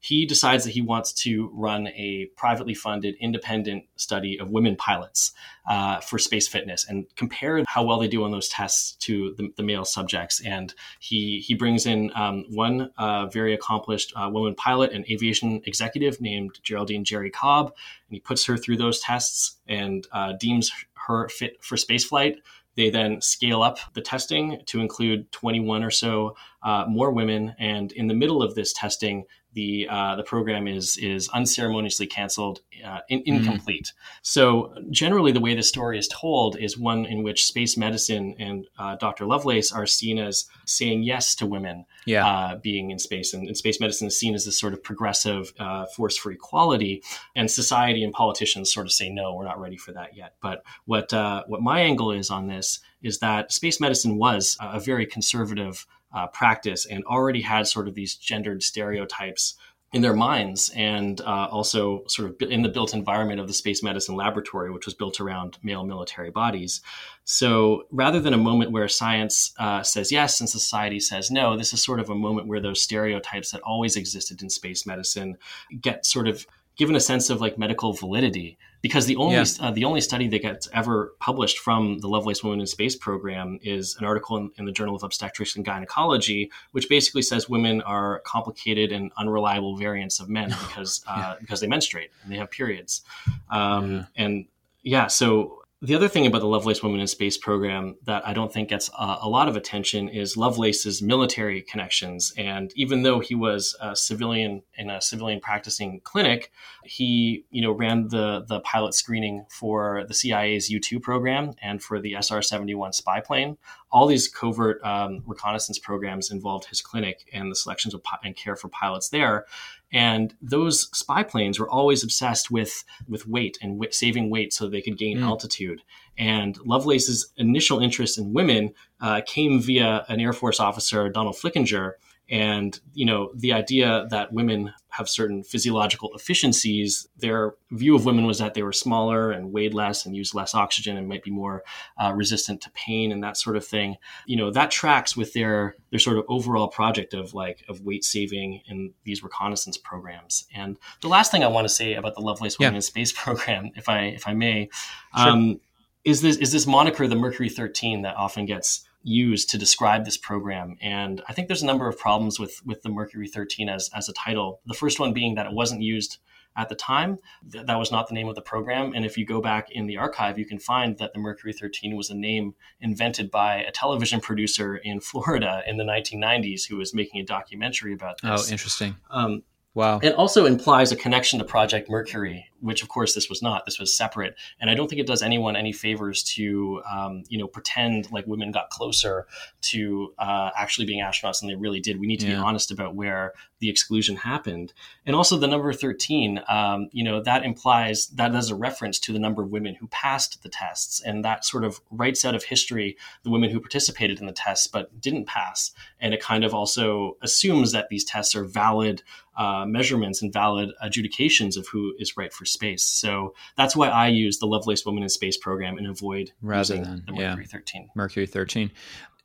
he 0.00 0.26
decides 0.26 0.64
that 0.64 0.70
he 0.70 0.80
wants 0.80 1.12
to 1.12 1.50
run 1.52 1.88
a 1.88 2.26
privately 2.36 2.74
funded 2.74 3.16
independent 3.20 3.84
study 3.96 4.38
of 4.38 4.50
women 4.50 4.76
pilots 4.76 5.32
uh, 5.68 6.00
for 6.00 6.18
space 6.18 6.46
fitness 6.46 6.86
and 6.88 7.06
compare 7.16 7.64
how 7.66 7.82
well 7.82 7.98
they 7.98 8.08
do 8.08 8.24
on 8.24 8.30
those 8.30 8.48
tests 8.48 8.92
to 8.92 9.34
the, 9.36 9.52
the 9.56 9.62
male 9.62 9.84
subjects. 9.84 10.40
And 10.44 10.72
he 11.00 11.40
he 11.40 11.54
brings 11.54 11.86
in 11.86 12.12
um, 12.14 12.44
one 12.50 12.90
uh, 12.96 13.26
very 13.26 13.54
accomplished 13.54 14.12
uh, 14.14 14.28
woman 14.32 14.54
pilot, 14.54 14.92
an 14.92 15.04
aviation 15.10 15.62
executive 15.66 16.20
named 16.20 16.60
Geraldine 16.62 17.04
Jerrie 17.04 17.30
Cobb, 17.30 17.66
and 17.66 18.14
he 18.14 18.20
puts 18.20 18.44
her 18.46 18.56
through 18.56 18.76
those 18.76 19.00
tests 19.00 19.56
and 19.66 20.06
uh, 20.12 20.34
deems 20.38 20.70
her 21.06 21.28
fit 21.28 21.62
for 21.62 21.76
spaceflight. 21.76 22.36
They 22.78 22.90
then 22.90 23.20
scale 23.20 23.64
up 23.64 23.80
the 23.94 24.00
testing 24.00 24.60
to 24.66 24.80
include 24.80 25.32
21 25.32 25.82
or 25.82 25.90
so 25.90 26.36
uh, 26.62 26.84
more 26.88 27.12
women. 27.12 27.54
And 27.58 27.92
in 27.92 28.08
the 28.08 28.14
middle 28.14 28.42
of 28.42 28.54
this 28.54 28.72
testing, 28.72 29.24
the 29.54 29.88
uh, 29.90 30.14
the 30.14 30.22
program 30.22 30.68
is 30.68 30.96
is 30.98 31.28
unceremoniously 31.30 32.06
canceled, 32.06 32.60
uh, 32.84 33.00
in, 33.08 33.20
mm-hmm. 33.20 33.34
incomplete. 33.34 33.86
Mm. 33.86 34.18
So 34.22 34.74
generally, 34.90 35.32
the 35.32 35.40
way 35.40 35.54
the 35.54 35.62
story 35.62 35.98
is 35.98 36.06
told 36.06 36.56
is 36.56 36.78
one 36.78 37.06
in 37.06 37.22
which 37.22 37.46
space 37.46 37.76
medicine 37.76 38.34
and 38.38 38.66
uh, 38.78 38.96
Dr. 38.96 39.26
Lovelace 39.26 39.72
are 39.72 39.86
seen 39.86 40.18
as 40.18 40.44
saying 40.66 41.02
yes 41.02 41.34
to 41.36 41.46
women 41.46 41.86
yeah. 42.06 42.26
Uh, 42.26 42.56
being 42.56 42.90
in 42.90 42.98
space, 42.98 43.34
and, 43.34 43.48
and, 43.48 43.56
space 43.56 43.80
medicine 43.80 44.06
is 44.06 44.18
seen 44.18 44.34
as 44.34 44.44
this 44.44 44.58
sort 44.58 44.72
of 44.72 44.82
progressive 44.82 45.52
uh, 45.58 45.86
force 45.86 46.16
for 46.16 46.30
equality, 46.30 47.02
and 47.34 47.50
society 47.50 48.04
and 48.04 48.12
politicians 48.12 48.72
sort 48.72 48.86
of 48.86 48.92
say 48.92 49.10
no, 49.10 49.34
we're 49.34 49.44
not 49.44 49.60
ready 49.60 49.76
for 49.76 49.92
that 49.92 50.16
yet. 50.16 50.34
But 50.40 50.62
what 50.84 51.12
uh, 51.12 51.44
what 51.46 51.62
my 51.62 51.80
angle 51.80 52.12
is 52.12 52.30
on 52.30 52.46
this 52.46 52.80
is 53.02 53.18
that 53.18 53.52
space 53.52 53.80
medicine 53.80 54.18
was 54.18 54.56
a 54.60 54.80
very 54.80 55.06
conservative 55.06 55.86
uh, 56.12 56.26
practice 56.28 56.86
and 56.86 57.04
already 57.04 57.42
had 57.42 57.66
sort 57.66 57.88
of 57.88 57.94
these 57.94 58.16
gendered 58.16 58.62
stereotypes 58.62 59.54
in 59.92 60.02
their 60.02 60.14
minds 60.14 60.70
and 60.74 61.22
uh, 61.22 61.48
also 61.50 62.04
sort 62.08 62.28
of 62.28 62.50
in 62.50 62.60
the 62.60 62.68
built 62.68 62.92
environment 62.92 63.40
of 63.40 63.46
the 63.46 63.54
space 63.54 63.82
medicine 63.82 64.14
laboratory 64.14 64.70
which 64.70 64.84
was 64.84 64.94
built 64.94 65.18
around 65.18 65.56
male 65.62 65.82
military 65.82 66.30
bodies. 66.30 66.82
So 67.24 67.84
rather 67.90 68.20
than 68.20 68.34
a 68.34 68.38
moment 68.38 68.70
where 68.70 68.86
science 68.86 69.54
uh, 69.58 69.82
says 69.82 70.12
yes 70.12 70.40
and 70.40 70.48
society 70.48 71.00
says 71.00 71.30
no 71.30 71.56
this 71.56 71.72
is 71.72 71.82
sort 71.82 72.00
of 72.00 72.10
a 72.10 72.14
moment 72.14 72.48
where 72.48 72.60
those 72.60 72.82
stereotypes 72.82 73.50
that 73.52 73.62
always 73.62 73.96
existed 73.96 74.42
in 74.42 74.50
space 74.50 74.86
medicine 74.86 75.38
get 75.80 76.04
sort 76.04 76.28
of 76.28 76.46
given 76.76 76.94
a 76.94 77.00
sense 77.00 77.30
of 77.30 77.40
like 77.40 77.58
medical 77.58 77.94
validity 77.94 78.58
because 78.80 79.06
the 79.06 79.16
only 79.16 79.36
yeah. 79.36 79.44
uh, 79.60 79.70
the 79.70 79.84
only 79.84 80.00
study 80.00 80.28
that 80.28 80.42
gets 80.42 80.68
ever 80.72 81.14
published 81.18 81.58
from 81.58 81.98
the 81.98 82.08
Lovelace 82.08 82.42
Women 82.44 82.60
in 82.60 82.66
Space 82.66 82.96
program 82.96 83.58
is 83.62 83.96
an 83.96 84.04
article 84.04 84.36
in, 84.36 84.50
in, 84.56 84.64
the 84.64 84.72
Journal 84.72 84.94
of 84.94 85.02
Obstetrics 85.02 85.56
and 85.56 85.64
Gynecology, 85.64 86.50
which 86.72 86.88
basically 86.88 87.22
says 87.22 87.48
women 87.48 87.82
are 87.82 88.20
complicated 88.20 88.92
and 88.92 89.10
unreliable 89.16 89.76
variants 89.76 90.20
of 90.20 90.28
men 90.28 90.48
because 90.68 91.02
uh, 91.06 91.14
yeah. 91.16 91.34
because 91.40 91.60
they 91.60 91.66
menstruate 91.66 92.10
and 92.22 92.32
they 92.32 92.36
have 92.36 92.50
periods, 92.50 93.02
um, 93.50 93.92
yeah. 93.92 94.04
and 94.16 94.46
yeah, 94.82 95.06
so 95.08 95.57
the 95.80 95.94
other 95.94 96.08
thing 96.08 96.26
about 96.26 96.40
the 96.40 96.48
Lovelace 96.48 96.82
Women 96.82 96.98
in 96.98 97.06
Space 97.06 97.36
program 97.36 97.94
that 98.04 98.26
I 98.26 98.32
don't 98.32 98.52
think 98.52 98.70
gets 98.70 98.90
uh, 98.98 99.18
a 99.20 99.28
lot 99.28 99.46
of 99.46 99.54
attention 99.54 100.08
is 100.08 100.36
Lovelace's 100.36 101.00
military 101.00 101.62
connections. 101.62 102.32
And 102.36 102.72
even 102.74 103.04
though 103.04 103.20
he 103.20 103.36
was 103.36 103.76
a 103.80 103.94
civilian 103.94 104.62
in 104.76 104.90
a 104.90 105.00
civilian 105.00 105.38
practicing 105.38 106.00
clinic, 106.02 106.50
he 106.82 107.44
you 107.50 107.62
know 107.62 107.70
ran 107.70 108.08
the 108.08 108.44
the 108.48 108.58
pilot 108.60 108.94
screening 108.94 109.46
for 109.50 110.04
the 110.08 110.14
CIA's 110.14 110.68
U 110.68 110.80
two 110.80 110.98
program 110.98 111.54
and 111.62 111.80
for 111.80 112.00
the 112.00 112.16
SR 112.20 112.42
seventy 112.42 112.74
one 112.74 112.92
spy 112.92 113.20
plane. 113.20 113.56
All 113.92 114.08
these 114.08 114.26
covert 114.26 114.84
um, 114.84 115.22
reconnaissance 115.26 115.78
programs 115.78 116.32
involved 116.32 116.64
his 116.66 116.82
clinic 116.82 117.28
and 117.32 117.52
the 117.52 117.56
selections 117.56 117.94
of 117.94 118.02
and 118.24 118.34
care 118.34 118.56
for 118.56 118.68
pilots 118.68 119.10
there. 119.10 119.46
And 119.92 120.34
those 120.42 120.90
spy 120.96 121.22
planes 121.22 121.58
were 121.58 121.70
always 121.70 122.04
obsessed 122.04 122.50
with 122.50 122.84
with 123.08 123.26
weight 123.26 123.56
and 123.62 123.72
w- 123.72 123.92
saving 123.92 124.28
weight 124.30 124.52
so 124.52 124.68
they 124.68 124.82
could 124.82 124.98
gain 124.98 125.18
mm. 125.18 125.22
altitude. 125.22 125.82
And 126.18 126.58
Lovelace's 126.66 127.32
initial 127.36 127.78
interest 127.78 128.18
in 128.18 128.32
women 128.32 128.74
uh, 129.00 129.22
came 129.24 129.60
via 129.60 130.04
an 130.08 130.20
Air 130.20 130.32
Force 130.32 130.60
officer, 130.60 131.08
Donald 131.08 131.36
Flickinger, 131.36 131.92
and 132.30 132.80
you 132.92 133.06
know 133.06 133.30
the 133.34 133.52
idea 133.52 134.06
that 134.10 134.32
women 134.32 134.72
have 134.90 135.08
certain 135.08 135.42
physiological 135.42 136.10
efficiencies 136.14 137.08
their 137.16 137.54
view 137.70 137.94
of 137.94 138.04
women 138.04 138.26
was 138.26 138.38
that 138.38 138.54
they 138.54 138.62
were 138.62 138.72
smaller 138.72 139.30
and 139.30 139.52
weighed 139.52 139.72
less 139.72 140.04
and 140.04 140.16
used 140.16 140.34
less 140.34 140.54
oxygen 140.54 140.96
and 140.96 141.08
might 141.08 141.22
be 141.22 141.30
more 141.30 141.62
uh, 141.98 142.12
resistant 142.14 142.60
to 142.60 142.70
pain 142.72 143.12
and 143.12 143.22
that 143.22 143.36
sort 143.36 143.56
of 143.56 143.66
thing 143.66 143.96
you 144.26 144.36
know 144.36 144.50
that 144.50 144.70
tracks 144.70 145.16
with 145.16 145.32
their 145.32 145.74
their 145.90 146.00
sort 146.00 146.18
of 146.18 146.24
overall 146.28 146.68
project 146.68 147.14
of 147.14 147.32
like 147.34 147.64
of 147.68 147.80
weight 147.82 148.04
saving 148.04 148.60
in 148.68 148.92
these 149.04 149.22
reconnaissance 149.22 149.78
programs 149.78 150.46
and 150.54 150.76
the 151.00 151.08
last 151.08 151.30
thing 151.30 151.42
i 151.42 151.48
want 151.48 151.64
to 151.64 151.72
say 151.72 151.94
about 151.94 152.14
the 152.14 152.20
lovelace 152.20 152.58
women 152.58 152.74
yeah. 152.74 152.76
in 152.76 152.82
space 152.82 153.12
program 153.12 153.70
if 153.76 153.88
i 153.88 154.00
if 154.00 154.26
i 154.26 154.34
may 154.34 154.68
sure. 155.16 155.28
um, 155.28 155.60
is 156.04 156.22
this 156.22 156.36
is 156.36 156.52
this 156.52 156.66
moniker 156.66 157.06
the 157.06 157.16
mercury 157.16 157.48
13 157.48 158.02
that 158.02 158.16
often 158.16 158.46
gets 158.46 158.87
used 159.02 159.50
to 159.50 159.58
describe 159.58 160.04
this 160.04 160.16
program. 160.16 160.76
And 160.80 161.22
I 161.28 161.32
think 161.32 161.48
there's 161.48 161.62
a 161.62 161.66
number 161.66 161.88
of 161.88 161.98
problems 161.98 162.38
with 162.38 162.60
with 162.64 162.82
the 162.82 162.88
Mercury 162.88 163.28
13 163.28 163.68
as 163.68 163.90
as 163.94 164.08
a 164.08 164.12
title. 164.12 164.60
The 164.66 164.74
first 164.74 165.00
one 165.00 165.12
being 165.12 165.34
that 165.36 165.46
it 165.46 165.52
wasn't 165.52 165.82
used 165.82 166.18
at 166.56 166.68
the 166.68 166.74
time. 166.74 167.18
Th- 167.50 167.64
that 167.64 167.78
was 167.78 167.92
not 167.92 168.08
the 168.08 168.14
name 168.14 168.28
of 168.28 168.34
the 168.34 168.42
program. 168.42 168.92
And 168.94 169.04
if 169.04 169.16
you 169.16 169.24
go 169.24 169.40
back 169.40 169.70
in 169.70 169.86
the 169.86 169.96
archive, 169.96 170.38
you 170.38 170.44
can 170.44 170.58
find 170.58 170.98
that 170.98 171.12
the 171.12 171.20
Mercury 171.20 171.52
13 171.52 171.96
was 171.96 172.10
a 172.10 172.16
name 172.16 172.54
invented 172.80 173.30
by 173.30 173.56
a 173.56 173.70
television 173.70 174.20
producer 174.20 174.76
in 174.76 175.00
Florida 175.00 175.62
in 175.66 175.76
the 175.76 175.84
1990s 175.84 176.68
who 176.68 176.76
was 176.76 176.92
making 176.92 177.20
a 177.20 177.24
documentary 177.24 177.94
about 177.94 178.20
this. 178.20 178.48
Oh, 178.48 178.52
interesting. 178.52 178.96
Um, 179.10 179.42
Wow. 179.74 180.00
It 180.02 180.14
also 180.14 180.44
implies 180.44 180.90
a 180.90 180.96
connection 180.96 181.38
to 181.38 181.44
Project 181.44 181.88
Mercury, 181.88 182.46
which 182.60 182.82
of 182.82 182.88
course 182.88 183.14
this 183.14 183.28
was 183.28 183.42
not. 183.42 183.64
This 183.64 183.78
was 183.78 183.96
separate, 183.96 184.34
and 184.60 184.70
I 184.70 184.74
don't 184.74 184.88
think 184.88 185.00
it 185.00 185.06
does 185.06 185.22
anyone 185.22 185.56
any 185.56 185.72
favors 185.72 186.22
to 186.34 186.82
um, 186.90 187.22
you 187.28 187.38
know 187.38 187.46
pretend 187.46 188.10
like 188.10 188.26
women 188.26 188.50
got 188.52 188.70
closer 188.70 189.26
to 189.62 190.12
uh, 190.18 190.50
actually 190.56 190.86
being 190.86 191.02
astronauts 191.02 191.40
than 191.40 191.48
they 191.48 191.54
really 191.56 191.80
did. 191.80 192.00
We 192.00 192.06
need 192.06 192.20
to 192.20 192.26
yeah. 192.26 192.36
be 192.36 192.40
honest 192.40 192.70
about 192.70 192.94
where 192.94 193.34
the 193.60 193.68
exclusion 193.68 194.16
happened, 194.16 194.72
and 195.06 195.14
also 195.14 195.36
the 195.36 195.46
number 195.46 195.72
thirteen. 195.72 196.40
Um, 196.48 196.88
you 196.92 197.04
know 197.04 197.22
that 197.22 197.44
implies 197.44 198.06
that 198.08 198.34
as 198.34 198.50
a 198.50 198.54
reference 198.54 198.98
to 199.00 199.12
the 199.12 199.18
number 199.18 199.42
of 199.42 199.50
women 199.50 199.74
who 199.74 199.86
passed 199.88 200.42
the 200.42 200.48
tests, 200.48 201.00
and 201.00 201.24
that 201.24 201.44
sort 201.44 201.64
of 201.64 201.80
writes 201.90 202.24
out 202.24 202.34
of 202.34 202.44
history 202.44 202.96
the 203.22 203.30
women 203.30 203.50
who 203.50 203.60
participated 203.60 204.20
in 204.20 204.26
the 204.26 204.32
tests 204.32 204.66
but 204.66 205.00
didn't 205.00 205.26
pass, 205.26 205.72
and 206.00 206.14
it 206.14 206.22
kind 206.22 206.44
of 206.44 206.54
also 206.54 207.16
assumes 207.22 207.72
that 207.72 207.88
these 207.88 208.04
tests 208.04 208.34
are 208.34 208.44
valid. 208.44 209.02
Uh, 209.36 209.64
measurements 209.64 210.20
and 210.20 210.32
valid 210.32 210.72
adjudications 210.80 211.56
of 211.56 211.68
who 211.68 211.94
is 212.00 212.16
right 212.16 212.32
for 212.32 212.44
space. 212.48 212.84
So 212.84 213.34
that's 213.56 213.76
why 213.76 213.88
I 213.88 214.08
use 214.08 214.38
the 214.38 214.46
Lovelace 214.46 214.84
Women 214.84 215.02
in 215.02 215.08
Space 215.08 215.36
program 215.36 215.78
and 215.78 215.86
avoid 215.86 216.32
Rather 216.42 216.76
than, 216.76 217.04
Mercury 217.08 217.44
yeah, 217.44 217.58
13. 217.58 217.88
Mercury 217.94 218.26
13. 218.26 218.70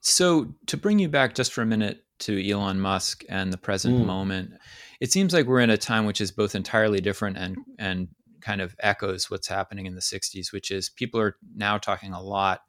So 0.01 0.53
to 0.67 0.77
bring 0.77 0.99
you 0.99 1.09
back 1.09 1.33
just 1.33 1.53
for 1.53 1.61
a 1.61 1.65
minute 1.65 2.03
to 2.19 2.49
Elon 2.49 2.79
Musk 2.79 3.23
and 3.29 3.51
the 3.51 3.57
present 3.57 3.99
mm. 3.99 4.05
moment, 4.05 4.51
it 4.99 5.11
seems 5.11 5.33
like 5.33 5.45
we're 5.45 5.59
in 5.59 5.69
a 5.69 5.77
time 5.77 6.05
which 6.05 6.21
is 6.21 6.31
both 6.31 6.55
entirely 6.55 7.01
different 7.01 7.37
and 7.37 7.57
and 7.79 8.07
kind 8.41 8.61
of 8.61 8.75
echoes 8.79 9.31
what's 9.31 9.47
happening 9.47 9.85
in 9.85 9.95
the 9.95 10.01
60s, 10.01 10.51
which 10.51 10.69
is 10.69 10.89
people 10.89 11.19
are 11.19 11.37
now 11.55 11.77
talking 11.77 12.13
a 12.13 12.21
lot 12.21 12.61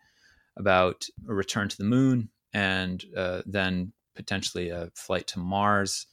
about 0.57 1.05
a 1.29 1.35
return 1.35 1.69
to 1.69 1.77
the 1.77 1.85
moon 1.85 2.29
and 2.53 3.05
uh, 3.17 3.43
then 3.45 3.93
potentially 4.15 4.71
a 4.71 4.91
flight 4.95 5.27
to 5.27 5.41
Mars. 5.41 6.07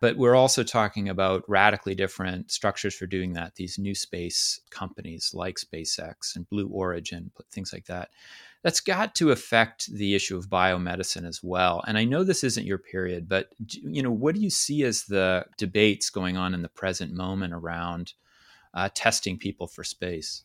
But 0.00 0.16
we're 0.16 0.34
also 0.34 0.62
talking 0.62 1.08
about 1.08 1.42
radically 1.48 1.94
different 1.94 2.50
structures 2.50 2.94
for 2.94 3.06
doing 3.06 3.32
that. 3.32 3.54
These 3.54 3.78
new 3.78 3.94
space 3.94 4.60
companies 4.70 5.30
like 5.32 5.56
SpaceX 5.56 6.36
and 6.36 6.48
Blue 6.48 6.68
Origin, 6.68 7.30
things 7.50 7.72
like 7.72 7.86
that. 7.86 8.10
that's 8.66 8.80
got 8.80 9.14
to 9.14 9.30
affect 9.30 9.86
the 9.92 10.16
issue 10.16 10.36
of 10.36 10.48
biomedicine 10.48 11.24
as 11.24 11.40
well. 11.40 11.84
And 11.86 11.96
I 11.96 12.04
know 12.04 12.24
this 12.24 12.42
isn't 12.42 12.66
your 12.66 12.78
period, 12.78 13.28
but 13.28 13.52
you 13.68 14.02
know, 14.02 14.10
what 14.10 14.34
do 14.34 14.40
you 14.40 14.50
see 14.50 14.82
as 14.82 15.04
the 15.04 15.46
debates 15.56 16.10
going 16.10 16.36
on 16.36 16.52
in 16.52 16.62
the 16.62 16.68
present 16.68 17.12
moment 17.12 17.54
around 17.54 18.14
uh, 18.74 18.88
testing 18.92 19.38
people 19.38 19.68
for 19.68 19.84
space? 19.84 20.42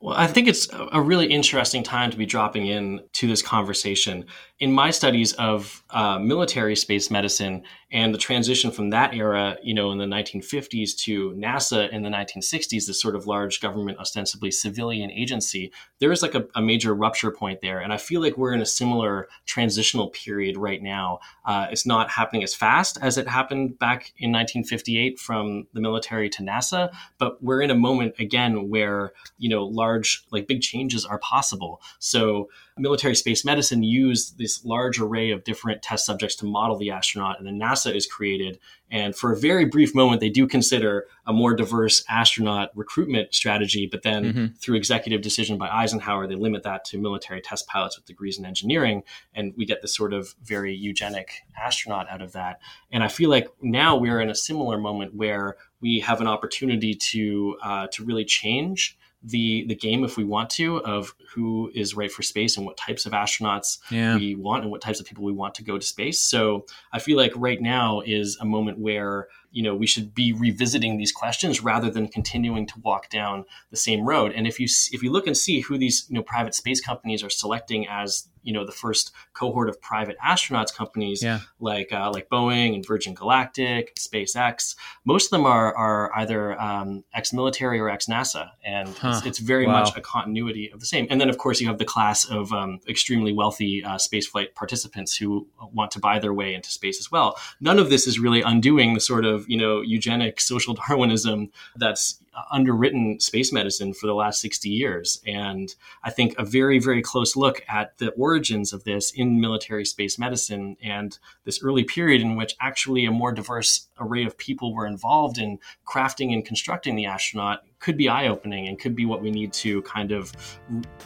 Well, 0.00 0.14
I 0.14 0.26
think 0.28 0.46
it's 0.46 0.68
a 0.92 1.00
really 1.00 1.26
interesting 1.26 1.82
time 1.82 2.10
to 2.10 2.16
be 2.16 2.26
dropping 2.26 2.66
in 2.66 3.00
to 3.14 3.26
this 3.26 3.42
conversation. 3.42 4.26
In 4.60 4.70
my 4.70 4.90
studies 4.90 5.32
of 5.32 5.82
uh, 5.90 6.18
military 6.18 6.76
space 6.76 7.10
medicine 7.10 7.64
and 7.90 8.14
the 8.14 8.18
transition 8.18 8.70
from 8.70 8.90
that 8.90 9.14
era, 9.14 9.56
you 9.62 9.74
know, 9.74 9.90
in 9.92 9.98
the 9.98 10.04
1950s 10.04 10.96
to 10.98 11.32
NASA 11.32 11.90
in 11.90 12.02
the 12.02 12.08
1960s, 12.08 12.86
this 12.86 13.00
sort 13.00 13.14
of 13.14 13.26
large 13.26 13.60
government, 13.60 13.98
ostensibly 13.98 14.50
civilian 14.50 15.10
agency, 15.10 15.72
there 15.98 16.12
is 16.12 16.22
like 16.22 16.34
a, 16.34 16.46
a 16.54 16.62
major 16.62 16.94
rupture 16.94 17.30
point 17.30 17.60
there. 17.60 17.80
And 17.80 17.92
I 17.92 17.96
feel 17.96 18.20
like 18.20 18.36
we're 18.36 18.52
in 18.52 18.60
a 18.60 18.66
similar 18.66 19.28
transitional 19.46 20.08
period 20.08 20.56
right 20.56 20.82
now. 20.82 21.20
Uh, 21.44 21.66
it's 21.70 21.86
not 21.86 22.10
happening 22.10 22.42
as 22.42 22.54
fast 22.54 22.98
as 23.02 23.18
it 23.18 23.28
happened 23.28 23.78
back 23.78 24.12
in 24.18 24.32
1958 24.32 25.18
from 25.18 25.66
the 25.72 25.80
military 25.80 26.28
to 26.30 26.42
NASA, 26.42 26.90
but 27.18 27.42
we're 27.42 27.62
in 27.62 27.70
a 27.70 27.74
moment 27.74 28.14
again 28.18 28.68
where, 28.68 29.12
you 29.38 29.48
know, 29.48 29.64
large 29.64 29.98
large, 29.98 30.24
like 30.30 30.46
big 30.46 30.60
changes 30.60 31.04
are 31.04 31.18
possible. 31.18 31.80
So 31.98 32.48
military 32.78 33.14
space 33.14 33.44
medicine 33.44 33.82
used 33.82 34.38
this 34.38 34.64
large 34.64 35.00
array 35.00 35.30
of 35.30 35.44
different 35.44 35.82
test 35.82 36.04
subjects 36.04 36.36
to 36.36 36.46
model 36.46 36.76
the 36.76 36.90
astronaut, 36.90 37.38
and 37.38 37.46
then 37.46 37.58
NASA 37.58 37.94
is 37.94 38.06
created. 38.06 38.58
And 38.90 39.14
for 39.14 39.32
a 39.32 39.36
very 39.36 39.64
brief 39.64 39.94
moment, 39.94 40.20
they 40.20 40.30
do 40.30 40.46
consider 40.46 41.06
a 41.26 41.32
more 41.32 41.54
diverse 41.54 42.02
astronaut 42.08 42.70
recruitment 42.74 43.34
strategy, 43.34 43.86
but 43.86 44.02
then 44.02 44.24
mm-hmm. 44.24 44.46
through 44.56 44.76
executive 44.76 45.20
decision 45.20 45.58
by 45.58 45.68
Eisenhower, 45.68 46.26
they 46.26 46.34
limit 46.34 46.62
that 46.62 46.84
to 46.86 46.98
military 46.98 47.40
test 47.40 47.66
pilots 47.66 47.96
with 47.96 48.06
degrees 48.06 48.38
in 48.38 48.44
engineering, 48.44 49.02
and 49.34 49.54
we 49.56 49.64
get 49.64 49.82
this 49.82 49.94
sort 49.94 50.12
of 50.12 50.34
very 50.42 50.74
eugenic 50.74 51.42
astronaut 51.56 52.08
out 52.10 52.22
of 52.22 52.32
that. 52.32 52.60
And 52.90 53.04
I 53.04 53.08
feel 53.08 53.30
like 53.30 53.48
now 53.62 53.96
we're 53.96 54.20
in 54.20 54.30
a 54.30 54.34
similar 54.34 54.78
moment 54.78 55.14
where 55.14 55.56
we 55.80 56.00
have 56.00 56.20
an 56.20 56.26
opportunity 56.26 56.94
to 56.94 57.56
uh, 57.62 57.86
to 57.88 58.04
really 58.04 58.24
change 58.24 58.97
the 59.22 59.64
the 59.66 59.74
game 59.74 60.04
if 60.04 60.16
we 60.16 60.24
want 60.24 60.48
to 60.48 60.78
of 60.84 61.14
who 61.34 61.70
is 61.74 61.94
right 61.94 62.10
for 62.10 62.22
space 62.22 62.56
and 62.56 62.64
what 62.64 62.76
types 62.76 63.04
of 63.04 63.12
astronauts 63.12 63.78
yeah. 63.90 64.16
we 64.16 64.34
want 64.34 64.62
and 64.62 64.70
what 64.70 64.80
types 64.80 65.00
of 65.00 65.06
people 65.06 65.24
we 65.24 65.32
want 65.32 65.54
to 65.56 65.64
go 65.64 65.76
to 65.76 65.84
space. 65.84 66.20
So 66.20 66.66
I 66.92 67.00
feel 67.00 67.16
like 67.16 67.32
right 67.34 67.60
now 67.60 68.00
is 68.00 68.38
a 68.40 68.44
moment 68.44 68.78
where 68.78 69.28
you 69.50 69.62
know 69.62 69.74
we 69.74 69.86
should 69.86 70.14
be 70.14 70.32
revisiting 70.32 70.98
these 70.98 71.10
questions 71.10 71.62
rather 71.62 71.90
than 71.90 72.06
continuing 72.06 72.66
to 72.66 72.74
walk 72.80 73.08
down 73.10 73.44
the 73.70 73.76
same 73.76 74.06
road 74.06 74.32
and 74.32 74.46
if 74.46 74.60
you 74.60 74.66
if 74.92 75.02
you 75.02 75.10
look 75.10 75.26
and 75.26 75.36
see 75.36 75.60
who 75.60 75.78
these 75.78 76.06
you 76.08 76.14
know 76.14 76.22
private 76.22 76.54
space 76.54 76.80
companies 76.80 77.24
are 77.24 77.30
selecting 77.30 77.88
as 77.88 78.28
you 78.42 78.52
know 78.52 78.64
the 78.64 78.72
first 78.72 79.12
cohort 79.32 79.68
of 79.68 79.80
private 79.80 80.16
astronauts 80.24 80.74
companies 80.74 81.22
yeah. 81.22 81.40
like 81.60 81.92
uh, 81.92 82.10
like 82.12 82.28
Boeing 82.28 82.74
and 82.74 82.86
Virgin 82.86 83.14
Galactic, 83.14 83.94
SpaceX. 83.96 84.74
Most 85.04 85.26
of 85.26 85.30
them 85.30 85.46
are 85.46 85.74
are 85.74 86.14
either 86.16 86.60
um, 86.60 87.04
ex-military 87.14 87.78
or 87.78 87.88
ex-NASA, 87.88 88.50
and 88.64 88.88
huh. 88.88 89.14
it's, 89.16 89.26
it's, 89.26 89.38
very 89.38 89.66
wow. 89.66 89.80
much 89.80 89.96
a 89.96 90.00
continuity 90.00 90.70
of 90.70 90.80
the 90.80 90.86
same. 90.86 91.06
And 91.10 91.20
then 91.20 91.30
of 91.30 91.38
course 91.38 91.60
you 91.60 91.68
have 91.68 91.78
the 91.78 91.84
class 91.84 92.24
of 92.24 92.52
um, 92.52 92.80
extremely 92.88 93.32
wealthy 93.32 93.84
uh, 93.84 93.96
spaceflight 93.96 94.54
participants 94.54 95.16
who 95.16 95.46
want 95.72 95.90
to 95.92 96.00
buy 96.00 96.18
their 96.18 96.34
way 96.34 96.54
into 96.54 96.70
space 96.70 96.98
as 96.98 97.10
well. 97.10 97.38
None 97.60 97.78
of 97.78 97.90
this 97.90 98.06
is 98.06 98.18
really 98.18 98.42
undoing 98.42 98.94
the 98.94 99.00
sort 99.00 99.24
of 99.24 99.48
you 99.48 99.56
know 99.56 99.80
eugenic 99.80 100.40
social 100.40 100.74
Darwinism 100.88 101.50
that's 101.76 102.20
underwritten 102.50 103.20
space 103.20 103.52
medicine 103.52 103.92
for 103.92 104.06
the 104.06 104.14
last 104.14 104.40
60 104.40 104.68
years. 104.68 105.20
And 105.26 105.74
I 106.02 106.10
think 106.10 106.34
a 106.38 106.44
very, 106.44 106.78
very 106.78 107.02
close 107.02 107.36
look 107.36 107.62
at 107.68 107.96
the 107.98 108.10
origins 108.10 108.72
of 108.72 108.84
this 108.84 109.10
in 109.12 109.40
military 109.40 109.84
space 109.84 110.18
medicine 110.18 110.76
and 110.82 111.18
this 111.44 111.62
early 111.62 111.84
period 111.84 112.20
in 112.20 112.36
which 112.36 112.54
actually 112.60 113.04
a 113.04 113.10
more 113.10 113.32
diverse 113.32 113.88
array 113.98 114.24
of 114.24 114.36
people 114.38 114.74
were 114.74 114.86
involved 114.86 115.38
in 115.38 115.58
crafting 115.86 116.32
and 116.32 116.44
constructing 116.44 116.96
the 116.96 117.06
astronaut 117.06 117.64
could 117.80 117.96
be 117.96 118.08
eye 118.08 118.28
opening 118.28 118.68
and 118.68 118.78
could 118.78 118.94
be 118.94 119.06
what 119.06 119.22
we 119.22 119.30
need 119.30 119.52
to 119.52 119.82
kind 119.82 120.12
of 120.12 120.32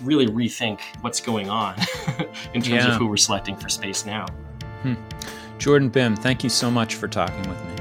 really 0.03 0.27
rethink 0.27 0.81
what's 1.03 1.21
going 1.21 1.51
on 1.51 1.77
in 2.55 2.63
terms 2.63 2.69
yeah. 2.69 2.93
of 2.93 2.97
who 2.97 3.07
we're 3.07 3.17
selecting 3.17 3.57
for 3.57 3.69
space 3.69 4.07
now. 4.07 4.27
Hmm. 4.83 4.95
Jordan 5.59 5.91
Bimm, 5.91 6.19
thank 6.19 6.43
you 6.43 6.51
so 6.51 6.71
much 6.71 6.97
for 6.97 7.07
talking 7.09 7.49
with 7.49 7.65
me. 7.65 7.73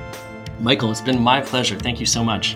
Michael, 0.59 0.91
it's 0.91 1.01
been 1.01 1.19
my 1.19 1.41
pleasure. 1.41 1.79
Thank 1.79 1.99
you 1.99 2.05
so 2.05 2.23
much. 2.23 2.55